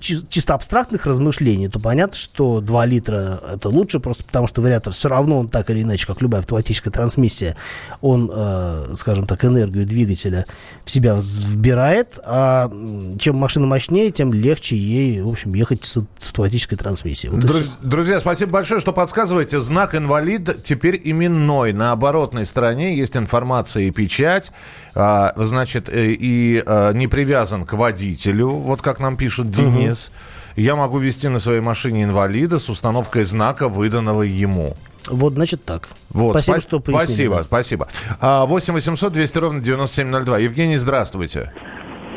чисто 0.00 0.54
абстрактных 0.54 1.06
размышлений, 1.06 1.68
то 1.68 1.78
понятно, 1.78 2.16
что 2.16 2.60
2 2.60 2.86
литра 2.86 3.40
это 3.54 3.68
лучше, 3.68 4.00
просто 4.00 4.24
потому 4.24 4.46
что 4.46 4.62
вариатор 4.62 4.92
все 4.92 5.08
равно 5.08 5.38
он 5.38 5.48
так 5.48 5.70
или 5.70 5.82
иначе, 5.82 6.06
как 6.06 6.20
любая 6.22 6.40
автоматическая 6.40 6.92
трансмиссия, 6.92 7.56
он, 8.00 8.30
э, 8.32 8.94
скажем 8.96 9.26
так, 9.26 9.44
энергию 9.44 9.86
двигателя 9.86 10.46
в 10.84 10.90
себя 10.90 11.18
вбирает, 11.20 12.18
а 12.24 12.70
чем 13.18 13.36
машина 13.36 13.66
мощнее, 13.66 14.10
тем 14.10 14.32
легче 14.32 14.76
ей, 14.76 15.20
в 15.20 15.28
общем, 15.28 15.54
ехать 15.54 15.84
с, 15.84 16.00
с 16.18 16.28
автоматической 16.28 16.78
трансмиссией. 16.78 17.32
Вот 17.32 17.40
Друз, 17.40 17.76
друзья, 17.80 18.20
спасибо 18.20 18.52
большое, 18.52 18.80
что 18.80 18.92
подсказываете. 18.92 19.60
Знак 19.60 19.94
инвалид 19.94 20.62
теперь 20.62 21.00
именной. 21.02 21.72
На 21.72 21.92
оборотной 21.92 22.46
стороне 22.46 22.96
есть 22.96 23.16
информация 23.16 23.84
и 23.84 23.90
печать, 23.90 24.52
значит, 24.94 25.88
э, 25.88 26.12
и 26.12 26.62
а, 26.64 26.92
не 26.92 27.08
привязан 27.08 27.64
к 27.64 27.72
водителю, 27.72 28.48
вот 28.48 28.82
как 28.82 29.00
нам 29.00 29.16
пишет 29.16 29.50
Денис. 29.50 30.08
Угу. 30.08 30.62
Я 30.62 30.76
могу 30.76 30.98
вести 30.98 31.28
на 31.28 31.38
своей 31.38 31.60
машине 31.60 32.04
инвалида 32.04 32.58
с 32.58 32.68
установкой 32.68 33.24
знака, 33.24 33.68
выданного 33.68 34.22
ему. 34.22 34.76
Вот, 35.08 35.34
значит, 35.34 35.64
так. 35.64 35.88
Вот, 36.10 36.32
спасибо, 36.32 36.56
спа- 36.56 36.60
что 36.60 36.80
пояснили. 36.80 37.42
Спасибо, 37.42 37.86
спасибо. 38.20 38.46
8 38.46 38.74
800 38.74 39.12
200 39.12 39.38
ровно 39.38 39.60
9702. 39.60 40.38
Евгений, 40.38 40.76
здравствуйте. 40.76 41.52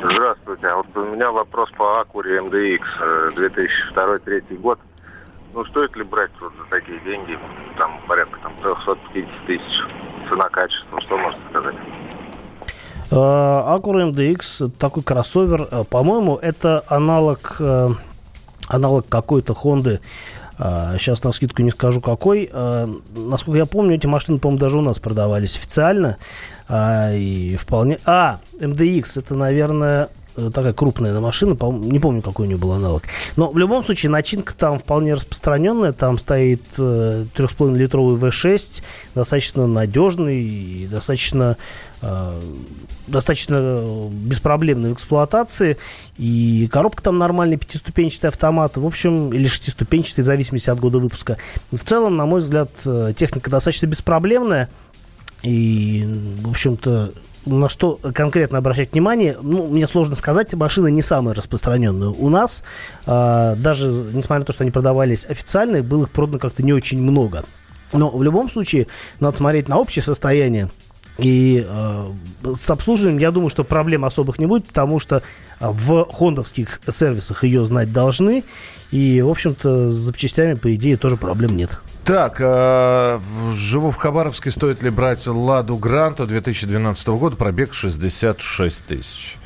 Здравствуйте. 0.03 0.63
А 0.69 0.75
вот 0.77 0.87
у 0.95 1.05
меня 1.15 1.31
вопрос 1.31 1.69
по 1.77 2.01
Акуре 2.01 2.41
МДХ 2.41 3.37
2002-2003 3.95 4.57
год. 4.59 4.79
Ну, 5.53 5.63
стоит 5.65 5.95
ли 5.95 6.03
брать 6.03 6.31
вот 6.41 6.51
за 6.57 6.69
такие 6.69 6.99
деньги? 7.05 7.39
Там 7.79 8.01
порядка 8.05 8.37
там, 8.43 8.55
350 8.57 9.47
тысяч. 9.47 10.29
Цена-качество. 10.29 11.01
Что 11.01 11.17
можете 11.17 11.41
сказать? 11.49 11.75
Acura 13.11 14.11
MDX, 14.11 14.71
такой 14.77 15.03
кроссовер, 15.03 15.67
э, 15.69 15.83
по-моему, 15.89 16.37
это 16.37 16.83
аналог, 16.87 17.57
э, 17.59 17.89
аналог 18.67 19.07
какой-то 19.07 19.53
Honda 19.53 19.99
Сейчас 20.57 21.21
на 21.21 21.33
скидку 21.33 21.63
не 21.63 21.71
скажу 21.71 21.99
какой. 21.99 22.49
Э, 22.49 22.87
насколько 23.13 23.57
я 23.57 23.65
помню, 23.65 23.95
эти 23.95 24.07
машины, 24.07 24.39
по-моему, 24.39 24.57
даже 24.57 24.77
у 24.77 24.81
нас 24.81 24.99
продавались 24.99 25.57
официально. 25.57 26.17
И 26.71 27.57
вполне... 27.59 27.99
А, 28.05 28.39
MDX, 28.57 29.19
это, 29.19 29.35
наверное, 29.35 30.05
Э, 30.05 30.24
такая 30.35 30.73
крупная 30.73 31.19
машина, 31.19 31.57
не 31.71 31.99
помню, 31.99 32.21
какой 32.21 32.45
у 32.45 32.47
нее 32.47 32.57
был 32.57 32.73
аналог. 32.73 33.03
Но 33.35 33.51
в 33.51 33.57
любом 33.57 33.83
случае 33.83 34.09
начинка 34.09 34.53
там 34.53 34.79
вполне 34.79 35.13
распространенная. 35.13 35.93
Там 35.93 36.17
стоит 36.17 36.63
3,5-литровый 36.77 38.17
э, 38.17 38.29
V6, 38.29 38.83
достаточно 39.15 39.67
надежный 39.67 40.87
достаточно, 40.87 41.57
э, 42.01 42.41
достаточно 43.07 44.09
беспроблемный 44.11 44.91
в 44.91 44.93
эксплуатации. 44.93 45.77
И 46.17 46.67
коробка 46.71 47.03
там 47.03 47.17
нормальный, 47.17 47.57
пятиступенчатый 47.57 48.29
автомат, 48.29 48.77
в 48.77 48.85
общем, 48.85 49.31
или 49.33 49.47
шестиступенчатый, 49.47 50.23
в 50.23 50.27
зависимости 50.27 50.69
от 50.69 50.79
года 50.79 50.99
выпуска. 50.99 51.37
В 51.71 51.83
целом, 51.83 52.17
на 52.17 52.25
мой 52.25 52.39
взгляд, 52.39 52.71
техника 53.15 53.49
достаточно 53.49 53.87
беспроблемная. 53.87 54.69
И, 55.43 56.03
в 56.41 56.49
общем-то, 56.49 57.13
на 57.45 57.69
что 57.69 57.99
конкретно 58.13 58.57
обращать 58.57 58.93
внимание, 58.93 59.37
ну, 59.41 59.67
мне 59.67 59.87
сложно 59.87 60.15
сказать, 60.15 60.53
машина 60.53 60.87
не 60.87 61.01
самая 61.01 61.35
распространенная. 61.35 62.09
У 62.09 62.29
нас, 62.29 62.63
э, 63.05 63.55
даже 63.57 63.91
несмотря 63.91 64.39
на 64.39 64.45
то, 64.45 64.53
что 64.53 64.63
они 64.63 64.71
продавались 64.71 65.25
официально, 65.25 65.81
было 65.83 66.03
их 66.03 66.11
продано 66.11 66.39
как-то 66.39 66.63
не 66.63 66.73
очень 66.73 67.01
много. 67.01 67.43
Но 67.93 68.09
в 68.09 68.23
любом 68.23 68.49
случае, 68.49 68.87
надо 69.19 69.37
смотреть 69.37 69.67
на 69.67 69.77
общее 69.77 70.03
состояние. 70.03 70.69
И 71.17 71.65
э, 71.65 72.13
с 72.53 72.69
обслуживанием, 72.69 73.19
я 73.19 73.31
думаю, 73.31 73.49
что 73.49 73.63
проблем 73.63 74.03
особых 74.03 74.37
не 74.37 74.47
будет, 74.47 74.65
потому 74.65 74.99
что 74.99 75.21
в 75.59 76.05
хондовских 76.11 76.81
сервисах 76.89 77.43
ее 77.43 77.65
знать 77.65 77.93
должны. 77.93 78.43
И, 78.91 79.21
в 79.21 79.29
общем-то, 79.29 79.89
с 79.89 79.93
запчастями, 79.93 80.55
по 80.55 80.73
идее, 80.75 80.97
тоже 80.97 81.15
проблем 81.15 81.55
нет. 81.55 81.79
Так, 82.05 82.35
э, 82.39 83.19
живу 83.55 83.89
в 83.89 83.95
Хабаровске. 83.95 84.51
Стоит 84.51 84.83
ли 84.83 84.91
брать 84.91 85.25
Ладу 85.25 85.75
Гранту 85.75 86.27
2012 86.27 87.07
года? 87.17 87.35
Пробег 87.35 87.73
66 87.73 88.85
тысяч. 88.85 89.37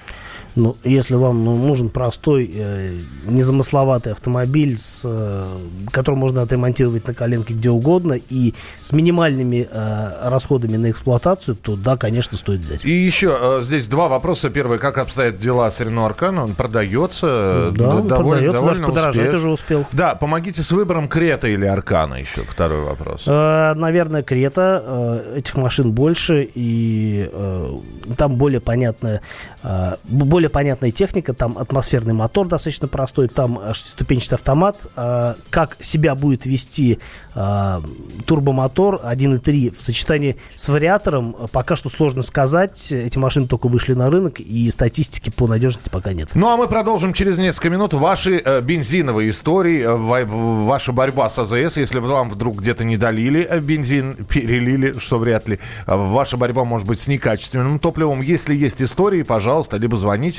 Ну, 0.59 0.75
если 0.83 1.15
вам 1.15 1.43
ну, 1.43 1.55
нужен 1.55 1.89
простой, 1.89 2.51
э, 2.53 2.99
незамысловатый 3.25 4.11
автомобиль, 4.11 4.77
с, 4.77 5.03
э, 5.05 5.57
который 5.91 6.15
можно 6.15 6.41
отремонтировать 6.41 7.07
на 7.07 7.13
коленке 7.13 7.53
где 7.53 7.69
угодно 7.69 8.13
и 8.29 8.53
с 8.81 8.91
минимальными 8.91 9.67
э, 9.69 10.29
расходами 10.29 10.77
на 10.77 10.91
эксплуатацию, 10.91 11.55
то 11.55 11.75
да, 11.75 11.97
конечно, 11.97 12.37
стоит 12.37 12.59
взять. 12.59 12.83
И 12.85 12.91
еще 12.91 13.35
э, 13.39 13.59
здесь 13.61 13.87
два 13.87 14.07
вопроса. 14.07 14.49
Первый, 14.49 14.79
как 14.79 14.97
обстоят 14.97 15.37
дела 15.37 15.71
с 15.71 15.79
Рено 15.79 16.05
Аркан? 16.05 16.37
Он 16.39 16.55
продается? 16.55 17.71
Да, 17.75 17.95
он 17.95 18.07
довольно, 18.07 18.15
продается, 18.17 18.53
довольно 18.53 18.73
даже 18.73 18.85
подорожать 18.85 19.33
уже 19.33 19.49
успел. 19.49 19.85
Да, 19.91 20.15
помогите 20.15 20.61
с 20.61 20.71
выбором 20.71 21.07
Крета 21.07 21.47
или 21.47 21.65
Аркана 21.65 22.15
еще. 22.15 22.41
Второй 22.41 22.81
вопрос. 22.81 23.23
Э, 23.27 23.73
наверное, 23.75 24.23
Крета. 24.23 24.83
Э, 24.85 25.37
этих 25.37 25.55
машин 25.57 25.91
больше, 25.93 26.49
и 26.53 27.29
э, 27.31 27.79
там 28.17 28.35
более 28.35 28.59
понятная, 28.59 29.21
э, 29.63 29.95
более 30.03 30.48
более 30.49 30.69
понятная 30.69 30.91
техника, 30.91 31.33
там 31.33 31.57
атмосферный 31.57 32.13
мотор 32.13 32.47
достаточно 32.47 32.87
простой, 32.87 33.27
там 33.27 33.59
шестиступенчатый 33.73 34.37
автомат. 34.37 34.77
А, 34.95 35.35
как 35.49 35.77
себя 35.81 36.15
будет 36.15 36.45
вести 36.45 36.99
а, 37.35 37.81
турбомотор 38.25 39.01
1.3 39.03 39.75
в 39.75 39.81
сочетании 39.81 40.35
с 40.55 40.69
вариатором, 40.69 41.35
пока 41.51 41.75
что 41.75 41.89
сложно 41.89 42.23
сказать. 42.23 42.91
Эти 42.91 43.17
машины 43.17 43.47
только 43.47 43.67
вышли 43.67 43.93
на 43.93 44.09
рынок, 44.09 44.39
и 44.39 44.69
статистики 44.71 45.29
по 45.29 45.47
надежности 45.47 45.89
пока 45.89 46.13
нет. 46.13 46.29
Ну, 46.33 46.49
а 46.49 46.57
мы 46.57 46.67
продолжим 46.67 47.13
через 47.13 47.37
несколько 47.37 47.69
минут. 47.69 47.93
Ваши 47.93 48.41
э, 48.43 48.61
бензиновые 48.61 49.29
истории, 49.29 49.81
э, 49.81 50.25
ваша 50.25 50.91
борьба 50.91 51.29
с 51.29 51.39
АЗС, 51.39 51.77
если 51.77 51.99
вам 51.99 52.29
вдруг 52.29 52.59
где-то 52.59 52.83
не 52.83 52.97
долили 52.97 53.47
э, 53.49 53.59
бензин, 53.59 54.25
перелили, 54.29 54.97
что 54.99 55.17
вряд 55.17 55.47
ли, 55.47 55.59
э, 55.85 55.95
ваша 55.95 56.37
борьба 56.37 56.63
может 56.63 56.87
быть 56.87 56.99
с 56.99 57.07
некачественным 57.07 57.79
топливом. 57.79 58.21
Если 58.21 58.55
есть 58.55 58.81
истории, 58.81 59.23
пожалуйста, 59.23 59.77
либо 59.77 59.97
звоните, 59.99 60.38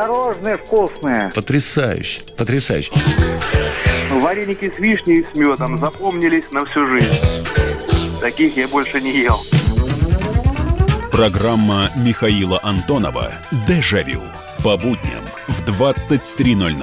Мороженое 0.00 0.56
вкусное. 0.56 1.30
Потрясающе, 1.34 2.22
потрясающе. 2.34 2.90
Вареники 4.10 4.72
с 4.74 4.78
вишней 4.78 5.20
и 5.20 5.24
с 5.24 5.34
медом 5.34 5.76
запомнились 5.76 6.50
на 6.52 6.64
всю 6.64 6.86
жизнь. 6.86 7.20
Таких 8.18 8.56
я 8.56 8.66
больше 8.68 9.02
не 9.02 9.10
ел. 9.10 9.36
Программа 11.12 11.90
Михаила 11.96 12.58
Антонова 12.62 13.30
«Дежавю» 13.68 14.22
по 14.64 14.78
будням 14.78 15.22
в 15.48 15.68
23.00. 15.68 16.82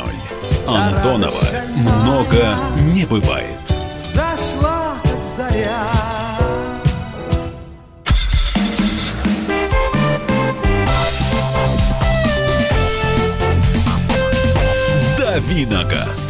Антонова 0.68 1.44
много 1.76 2.56
не 2.94 3.04
бывает. 3.06 3.58
Зашла 4.14 4.96
заря. 5.36 5.97
Давиногаз. 15.38 16.27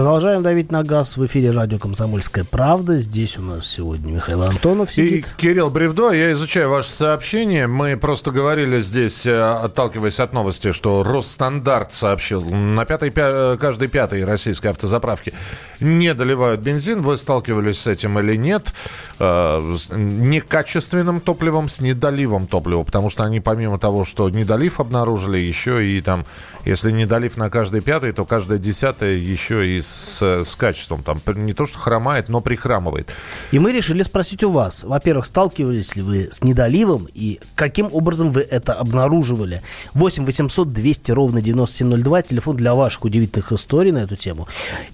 Продолжаем 0.00 0.42
давить 0.42 0.72
на 0.72 0.82
газ 0.82 1.18
в 1.18 1.26
эфире 1.26 1.50
радио 1.50 1.78
«Комсомольская 1.78 2.42
правда». 2.42 2.96
Здесь 2.96 3.36
у 3.36 3.42
нас 3.42 3.66
сегодня 3.66 4.12
Михаил 4.12 4.44
Антонов 4.44 4.90
сидит. 4.90 5.26
И 5.26 5.42
Кирилл 5.42 5.68
Бревдо. 5.68 6.10
Я 6.12 6.32
изучаю 6.32 6.70
ваше 6.70 6.88
сообщение. 6.88 7.66
Мы 7.66 7.98
просто 7.98 8.30
говорили 8.30 8.80
здесь, 8.80 9.26
э, 9.26 9.38
отталкиваясь 9.38 10.18
от 10.18 10.32
новости, 10.32 10.72
что 10.72 11.02
Росстандарт 11.02 11.92
сообщил, 11.92 12.40
на 12.40 12.86
пятой, 12.86 13.10
пя, 13.10 13.58
каждой 13.60 13.88
пятой 13.88 14.24
российской 14.24 14.68
автозаправке 14.68 15.34
не 15.80 16.14
доливают 16.14 16.62
бензин. 16.62 17.02
Вы 17.02 17.18
сталкивались 17.18 17.80
с 17.80 17.86
этим 17.86 18.18
или 18.18 18.36
нет? 18.36 18.72
Э, 19.18 19.60
с 19.76 19.90
некачественным 19.94 21.20
топливом, 21.20 21.68
с 21.68 21.82
недоливом 21.82 22.46
топлива. 22.46 22.84
Потому 22.84 23.10
что 23.10 23.24
они 23.24 23.40
помимо 23.40 23.78
того, 23.78 24.06
что 24.06 24.30
недолив 24.30 24.80
обнаружили, 24.80 25.36
еще 25.36 25.86
и 25.86 26.00
там, 26.00 26.24
если 26.64 26.90
недолив 26.90 27.36
на 27.36 27.50
каждой 27.50 27.82
пятой, 27.82 28.12
то 28.12 28.24
каждая 28.24 28.58
десятая 28.58 29.16
еще 29.16 29.76
и 29.76 29.82
с 29.82 29.89
с, 29.90 30.44
с 30.44 30.56
качеством. 30.56 31.02
Там 31.02 31.20
не 31.44 31.52
то, 31.52 31.66
что 31.66 31.78
хромает, 31.78 32.28
но 32.28 32.40
прихрамывает. 32.40 33.10
И 33.50 33.58
мы 33.58 33.72
решили 33.72 34.02
спросить 34.02 34.42
у 34.44 34.50
вас. 34.50 34.84
Во-первых, 34.84 35.26
сталкивались 35.26 35.96
ли 35.96 36.02
вы 36.02 36.28
с 36.30 36.42
недоливом 36.42 37.08
и 37.14 37.40
каким 37.54 37.88
образом 37.92 38.30
вы 38.30 38.42
это 38.42 38.74
обнаруживали? 38.74 39.62
8 39.94 40.24
800 40.24 40.72
200 40.72 41.12
ровно 41.12 41.42
9702. 41.42 42.22
Телефон 42.22 42.56
для 42.56 42.74
ваших 42.74 43.04
удивительных 43.04 43.52
историй 43.52 43.92
на 43.92 43.98
эту 43.98 44.16
тему. 44.16 44.48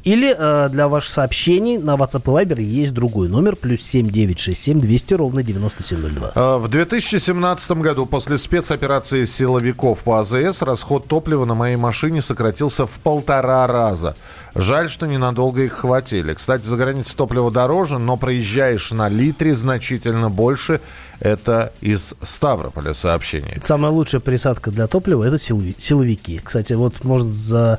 Или 0.05 0.35
э, 0.37 0.69
для 0.71 0.89
ваших 0.89 1.11
сообщений 1.11 1.79
на 1.79 1.97
WhatsApp 1.97 2.23
и 2.27 2.45
Viber 2.45 2.61
есть 2.61 2.93
другой 2.93 3.29
номер. 3.29 3.57
Плюс 3.57 3.83
7 3.83 4.11
967 4.11 4.81
200 4.81 5.15
ровно 5.15 5.43
9702. 5.43 6.33
А, 6.35 6.59
В 6.59 6.69
2017 6.69 7.71
году 7.73 8.07
после 8.07 8.39
спецоперации 8.39 9.25
силовиков 9.25 10.03
по 10.03 10.21
АЗС 10.21 10.63
расход 10.63 11.07
топлива 11.07 11.45
на 11.45 11.55
моей 11.55 11.77
машине 11.77 12.23
сократился 12.23 12.87
в 12.87 12.99
полтора 13.01 13.67
раза. 13.67 14.17
Жаль, 14.59 14.89
что 14.89 15.07
ненадолго 15.07 15.63
их 15.63 15.75
хватили. 15.75 16.33
Кстати, 16.33 16.65
за 16.65 16.77
границей 16.77 17.15
топливо 17.15 17.51
дороже, 17.51 17.99
но 17.99 18.17
проезжаешь 18.17 18.91
на 18.91 19.09
литре 19.11 19.55
значительно 19.55 20.31
больше. 20.31 20.81
Это 21.21 21.73
из 21.83 22.15
Ставрополя 22.23 22.95
сообщение. 22.95 23.61
Самая 23.63 23.93
лучшая 23.93 24.21
присадка 24.21 24.71
для 24.71 24.87
топлива 24.87 25.25
это 25.25 25.37
силови- 25.37 25.75
силовики. 25.79 26.41
Кстати, 26.43 26.73
вот 26.73 27.05
можно 27.05 27.31
за, 27.31 27.79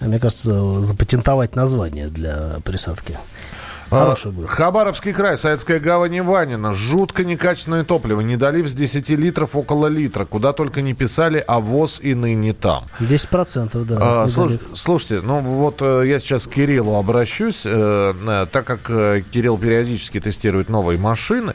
мне 0.00 0.20
кажется, 0.20 0.82
запатентовать 0.82 1.56
название 1.56 2.06
для 2.06 2.58
присадки. 2.64 3.18
Хороший 3.98 4.30
А, 4.30 4.34
будет. 4.34 4.48
Хабаровский 4.50 5.12
край, 5.12 5.36
Советская 5.36 5.78
гавань 5.80 6.18
Иванина. 6.18 6.72
Жутко 6.72 7.24
некачественное 7.24 7.84
топливо. 7.84 8.20
Не 8.20 8.36
долив 8.36 8.66
с 8.68 8.72
10 8.74 9.08
литров 9.10 9.54
около 9.56 9.86
литра. 9.86 10.24
Куда 10.24 10.52
только 10.52 10.82
не 10.82 10.94
писали, 10.94 11.42
а 11.46 11.60
ВОЗ 11.60 12.00
и 12.02 12.14
ныне 12.14 12.52
там. 12.52 12.84
10%, 13.00 13.84
да. 13.84 13.98
А, 14.00 14.26
слуш- 14.28 14.60
слушайте, 14.74 15.20
ну 15.24 15.40
вот 15.40 15.82
э, 15.82 16.04
я 16.06 16.18
сейчас 16.18 16.46
к 16.46 16.50
Кириллу 16.50 16.96
обращусь, 16.96 17.62
э, 17.66 18.14
э, 18.24 18.46
так 18.50 18.64
как 18.66 18.80
э, 18.90 19.22
Кирилл 19.32 19.58
периодически 19.58 20.20
тестирует 20.20 20.68
новые 20.68 20.98
машины, 20.98 21.54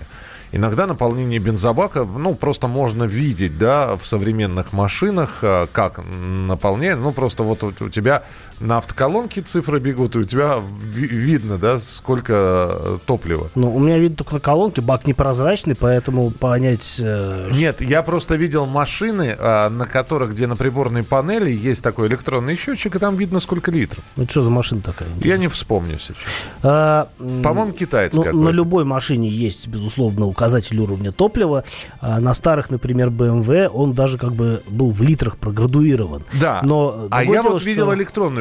иногда 0.52 0.88
наполнение 0.88 1.40
бензобака, 1.40 2.06
ну, 2.06 2.34
просто 2.36 2.68
можно 2.68 3.04
видеть, 3.04 3.58
да, 3.58 3.96
в 3.98 4.06
современных 4.08 4.72
машинах, 4.74 5.44
как 5.74 6.00
наполняет, 6.48 7.00
ну, 7.00 7.12
просто 7.12 7.44
вот 7.44 7.64
у 7.64 7.90
тебя 7.90 8.24
на 8.60 8.78
автоколонке 8.78 9.42
цифры 9.42 9.80
бегут, 9.80 10.16
и 10.16 10.20
у 10.20 10.24
тебя 10.24 10.56
ви- 10.84 11.08
видно, 11.08 11.58
да, 11.58 11.78
сколько 11.80 12.34
э, 12.34 12.98
топлива. 13.06 13.50
Ну, 13.56 13.76
у 13.76 13.80
меня 13.80 13.98
видно 13.98 14.18
только 14.18 14.36
на 14.36 14.40
колонке, 14.40 14.82
бак 14.82 15.06
непрозрачный, 15.06 15.76
поэтому 15.76 16.32
понять... 16.32 16.98
э, 17.00 17.50
Нет, 17.52 17.82
я 17.82 18.02
просто 18.02 18.36
видел 18.36 18.66
машины, 18.66 19.36
а, 19.38 19.70
на 19.70 19.86
которых, 19.86 20.32
где 20.32 20.48
на 20.48 20.56
приборной 20.56 21.04
панели 21.04 21.52
есть 21.52 21.84
такой 21.84 22.08
электронный 22.08 22.56
счетчик, 22.56 22.96
и 22.96 23.00
там 23.00 23.16
видно, 23.16 23.40
сколько 23.40 23.72
литров. 23.72 24.04
Ну, 24.16 24.28
что 24.28 24.42
за 24.42 24.50
машина 24.50 24.82
такая? 24.82 25.10
Я 25.24 25.38
не 25.38 25.48
вспомню 25.48 26.00
сейчас. 26.00 26.18
А, 26.64 27.10
По-моему, 27.18 27.74
китаец 27.74 28.14
ну, 28.14 28.24
какой-то. 28.24 28.44
на 28.46 28.50
любой 28.50 28.86
машине 28.86 29.30
есть, 29.30 29.68
безусловно, 29.68 30.26
указатель 30.26 30.80
уровня 30.80 31.12
топлива. 31.12 31.64
А 32.02 32.20
на 32.20 32.34
старых, 32.34 32.70
например, 32.70 33.10
BMW, 33.10 33.68
он 33.68 33.94
даже 33.94 34.18
как 34.18 34.34
бы 34.34 34.64
был 34.68 34.92
в 34.92 35.02
литрах 35.02 35.38
проградуирован. 35.38 36.24
Да. 36.34 36.62
Но 36.64 37.08
а 37.12 37.24
я 37.24 37.32
дело, 37.34 37.50
вот 37.52 37.66
видел 37.66 37.86
что 37.86 37.92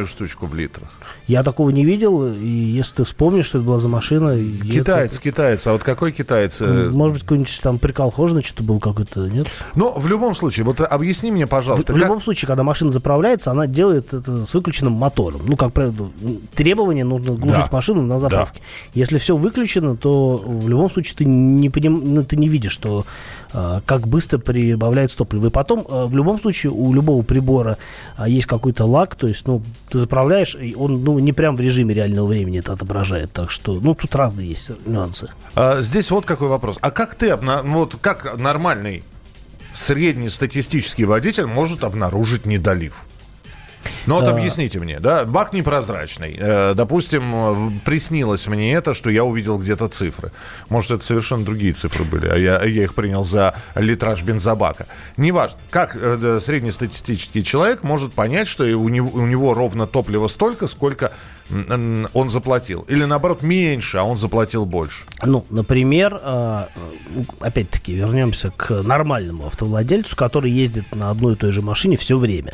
электронную 0.06 0.08
штучку 0.08 0.46
в 0.46 0.54
литрах. 0.54 0.88
Я 1.26 1.42
такого 1.42 1.70
не 1.70 1.84
видел, 1.84 2.26
и 2.32 2.46
если 2.48 2.96
ты 2.96 3.04
вспомнишь, 3.04 3.46
что 3.46 3.58
это 3.58 3.66
была 3.66 3.78
за 3.80 3.88
машина... 3.88 4.36
Китаец, 4.36 5.12
это- 5.14 5.20
китаец. 5.22 5.66
А 5.66 5.72
вот 5.72 5.82
какой 5.82 6.12
китаец? 6.12 6.60
э, 6.60 6.90
Может 6.90 7.14
быть, 7.14 7.22
какой-нибудь 7.22 7.60
там 7.62 7.78
приколхозный 7.78 8.42
что-то 8.42 8.62
был 8.62 8.80
какой-то, 8.80 9.28
нет? 9.28 9.46
Ну, 9.74 9.92
в 9.98 10.06
любом 10.06 10.34
случае, 10.34 10.64
вот 10.64 10.80
объясни 10.80 11.30
мне, 11.30 11.46
В, 11.46 11.50
пожалуйста. 11.50 11.92
в 11.92 11.96
как- 11.96 12.04
любом 12.04 12.22
случае, 12.22 12.46
когда 12.46 12.62
машина 12.62 12.90
заправляется, 12.90 13.50
она 13.50 13.66
делает 13.66 14.14
это 14.14 14.44
с 14.44 14.54
выключенным 14.54 14.92
мотором. 14.92 15.42
Ну, 15.46 15.56
как 15.56 15.72
правило, 15.72 15.94
требование 16.54 17.04
нужно 17.04 17.34
глушить 17.34 17.66
Да. 17.66 17.68
машину 17.72 18.02
на 18.02 18.18
заправке. 18.18 18.60
Если 18.94 19.18
все 19.18 19.36
выключено, 19.36 19.96
то 19.96 20.36
в 20.44 20.68
любом 20.68 20.90
случае 20.90 21.14
ты 21.18 21.24
не, 21.24 21.68
поним- 21.68 22.02
ну, 22.04 22.24
ты 22.24 22.36
не 22.36 22.48
видишь, 22.48 22.72
что 22.72 23.04
а, 23.52 23.80
как 23.86 24.06
быстро 24.06 24.38
прибавляется 24.38 25.18
топливо. 25.18 25.46
И 25.46 25.50
потом, 25.50 25.86
в 25.88 26.14
любом 26.14 26.40
случае, 26.40 26.72
у 26.72 26.92
любого 26.92 27.22
прибора 27.22 27.78
есть 28.26 28.46
какой-то 28.46 28.84
лаг, 28.84 29.14
то 29.14 29.26
есть, 29.26 29.46
ну, 29.46 29.62
ты 29.96 30.00
заправляешь, 30.00 30.54
и 30.54 30.74
он, 30.74 31.02
ну, 31.02 31.18
не 31.18 31.32
прям 31.32 31.56
в 31.56 31.60
режиме 31.60 31.94
реального 31.94 32.26
времени 32.26 32.58
это 32.58 32.74
отображает. 32.74 33.32
Так 33.32 33.50
что, 33.50 33.80
ну, 33.80 33.94
тут 33.94 34.14
разные 34.14 34.48
есть 34.50 34.70
нюансы. 34.84 35.30
А, 35.54 35.80
здесь 35.80 36.10
вот 36.10 36.26
какой 36.26 36.48
вопрос. 36.48 36.76
А 36.82 36.90
как 36.90 37.14
ты, 37.14 37.34
ну, 37.36 37.62
вот 37.62 37.96
как 38.00 38.36
нормальный 38.38 39.02
среднестатистический 39.74 41.06
водитель 41.06 41.46
может 41.46 41.82
обнаружить 41.82 42.44
недолив? 42.44 43.06
Ну 44.06 44.14
вот 44.16 44.28
А. 44.28 44.30
объясните 44.30 44.78
мне, 44.78 45.00
да, 45.00 45.24
бак 45.24 45.52
непрозрачный. 45.52 46.36
Э, 46.38 46.74
допустим, 46.74 47.32
э, 47.34 47.70
приснилось 47.84 48.46
мне 48.46 48.72
это, 48.74 48.94
что 48.94 49.10
я 49.10 49.24
увидел 49.24 49.58
где-то 49.58 49.88
цифры. 49.88 50.32
Может, 50.68 50.92
это 50.92 51.04
совершенно 51.04 51.44
другие 51.44 51.72
цифры 51.72 52.04
были, 52.04 52.26
а 52.26 52.36
я, 52.36 52.62
я 52.64 52.84
их 52.84 52.94
принял 52.94 53.24
за 53.24 53.54
литраж 53.74 54.22
бензобака. 54.22 54.86
Неважно, 55.16 55.58
как 55.70 55.96
э, 56.00 56.38
среднестатистический 56.40 57.42
человек 57.42 57.82
может 57.82 58.12
понять, 58.12 58.46
что 58.46 58.64
у 58.64 58.88
него, 58.88 59.10
у 59.12 59.26
него 59.26 59.54
ровно 59.54 59.86
топлива 59.86 60.28
столько, 60.28 60.66
сколько 60.66 61.12
он 62.12 62.28
заплатил. 62.28 62.84
Или 62.88 63.04
наоборот, 63.04 63.42
меньше, 63.42 63.98
а 63.98 64.02
он 64.02 64.18
заплатил 64.18 64.66
больше. 64.66 65.04
Ну, 65.22 65.46
например, 65.48 66.20
ну, 66.24 67.24
опять-таки 67.38 67.94
вернемся 67.94 68.50
к 68.50 68.82
нормальному 68.82 69.46
автовладельцу, 69.46 70.16
который 70.16 70.50
ездит 70.50 70.92
на 70.92 71.08
одной 71.10 71.34
и 71.34 71.36
той 71.36 71.52
же 71.52 71.62
машине 71.62 71.96
все 71.96 72.18
время. 72.18 72.52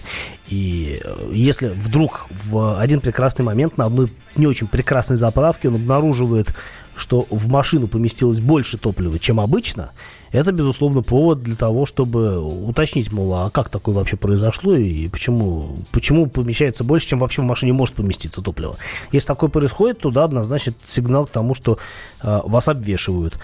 И 0.53 1.01
э, 1.03 1.31
если 1.33 1.69
вдруг 1.69 2.27
в 2.45 2.79
один 2.79 3.01
прекрасный 3.01 3.43
момент 3.43 3.79
на 3.79 3.87
одной 3.87 4.13
не 4.37 4.47
очень 4.47 4.67
прекрасной 4.67 5.17
заправке 5.17 5.69
он 5.69 5.77
обнаруживает, 5.77 6.55
что 6.95 7.27
в 7.31 7.49
машину 7.49 7.89
поместилось 7.89 8.39
больше 8.39 8.77
топлива, 8.77 9.19
чем 9.19 9.41
обычно, 9.41 9.93
это, 10.31 10.53
безусловно, 10.53 11.01
повод 11.01 11.43
для 11.43 11.57
того, 11.57 11.87
чтобы 11.87 12.39
уточнить, 12.39 13.11
мол, 13.13 13.33
а 13.33 13.49
как 13.49 13.71
такое 13.71 13.95
вообще 13.95 14.19
произошло 14.19 14.77
и 14.77 15.09
почему, 15.09 15.79
почему 15.91 16.27
помещается 16.27 16.85
больше, 16.85 17.09
чем 17.09 17.21
вообще 17.21 17.41
в 17.41 17.47
машине 17.47 17.73
может 17.73 17.95
поместиться 17.95 18.43
топливо. 18.43 18.77
Если 19.11 19.29
такое 19.29 19.49
происходит, 19.49 20.01
то 20.01 20.11
да, 20.11 20.25
однозначно 20.25 20.75
сигнал 20.85 21.25
к 21.25 21.31
тому, 21.31 21.55
что 21.55 21.79
э, 22.23 22.41
вас 22.45 22.69
обвешивают. 22.69 23.39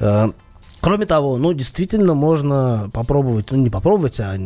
Э, 0.00 0.30
кроме 0.80 1.04
того, 1.04 1.36
ну, 1.36 1.52
действительно 1.52 2.14
можно 2.14 2.88
попробовать, 2.94 3.50
ну, 3.50 3.58
не 3.58 3.68
попробовать, 3.68 4.18
а 4.18 4.38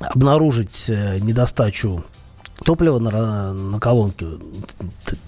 обнаружить 0.00 0.86
э, 0.90 1.18
недостачу 1.18 2.04
топлива 2.62 2.98
на, 2.98 3.52
на 3.52 3.80
колонке, 3.80 4.26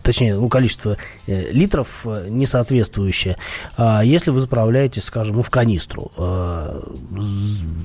точнее, 0.02 0.34
ну, 0.34 0.48
количество 0.48 0.96
э, 1.26 1.50
литров 1.52 2.02
э, 2.04 2.28
несоответствующее. 2.28 3.36
А 3.76 4.04
если 4.04 4.30
вы 4.30 4.40
заправляете, 4.40 5.00
скажем, 5.00 5.36
ну, 5.36 5.42
в 5.42 5.50
канистру, 5.50 6.12
э, 6.16 6.82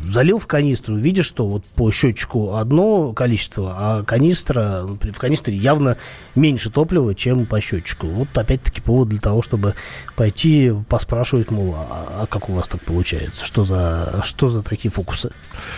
залил 0.08 0.40
в 0.40 0.48
канистру, 0.48 0.96
видишь, 0.96 1.26
что 1.26 1.48
вот 1.48 1.66
по 1.66 1.92
счетчику 1.92 2.56
одно 2.56 3.14
количество, 3.14 3.76
а 3.78 4.04
канистра, 4.04 4.84
в 4.84 5.18
канистре 5.18 5.56
явно 5.56 5.98
меньше 6.36 6.70
топлива, 6.70 7.16
чем 7.16 7.46
по 7.46 7.62
счетчику. 7.62 8.08
Вот 8.08 8.30
опять-таки 8.38 8.82
повод 8.82 9.10
для 9.10 9.20
того, 9.20 9.42
чтобы 9.42 9.76
пойти 10.16 10.74
поспрашивать, 10.90 11.52
мол, 11.52 11.76
а, 11.76 12.22
а 12.22 12.28
как 12.28 12.50
у 12.50 12.54
вас 12.54 12.68
так 12.68 12.84
получается? 12.84 13.46
Что 13.46 13.66
за, 13.66 14.22
что 14.24 14.48
за 14.48 14.62
такие 14.62 14.92
фокусы? 14.92 15.32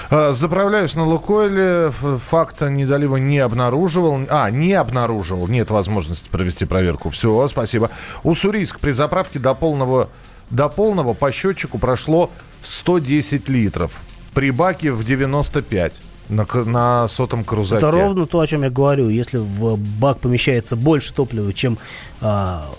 А, 0.10 0.34
Заправляюсь 0.34 0.96
на 0.96 1.06
Лукойле, 1.06 1.92
факта 1.92 2.70
недолива 2.70 3.18
не 3.18 3.40
обнаруживал. 3.62 4.19
А, 4.30 4.50
не 4.50 4.74
обнаруживал, 4.74 5.47
нет 5.47 5.69
возможности 5.69 6.28
провести 6.30 6.65
проверку. 6.65 7.10
Все, 7.10 7.47
спасибо. 7.47 7.89
Уссурийск 8.24 8.80
при 8.80 8.91
заправке 8.91 9.39
до 9.39 9.54
полного, 9.54 10.10
до 10.50 10.69
полного 10.69 11.13
по 11.13 11.32
счетчику 11.32 11.78
прошло 11.78 12.32
110 12.63 13.50
литров. 13.50 14.02
При 14.34 14.52
баке 14.52 14.91
в 14.91 15.04
95 15.04 16.02
на, 16.30 16.45
на 16.65 17.08
сотом 17.08 17.43
крузаке. 17.43 17.86
Это 17.86 17.91
ровно 17.91 18.26
то, 18.26 18.39
о 18.39 18.47
чем 18.47 18.63
я 18.63 18.69
говорю. 18.69 19.10
Если 19.10 19.38
в 19.38 19.78
бак 19.78 20.19
помещается 20.19 20.76
больше 20.76 21.13
топлива, 21.13 21.54
чем, 21.54 21.78
а, 22.21 22.69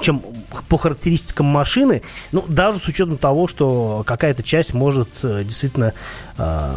чем 0.00 0.22
по 0.64 0.76
характеристикам 0.76 1.46
машины, 1.46 2.02
ну, 2.32 2.44
даже 2.48 2.78
с 2.78 2.86
учетом 2.88 3.18
того, 3.18 3.48
что 3.48 4.02
какая-то 4.06 4.42
часть 4.42 4.74
может 4.74 5.08
э, 5.22 5.44
действительно, 5.44 5.92
а, 6.36 6.76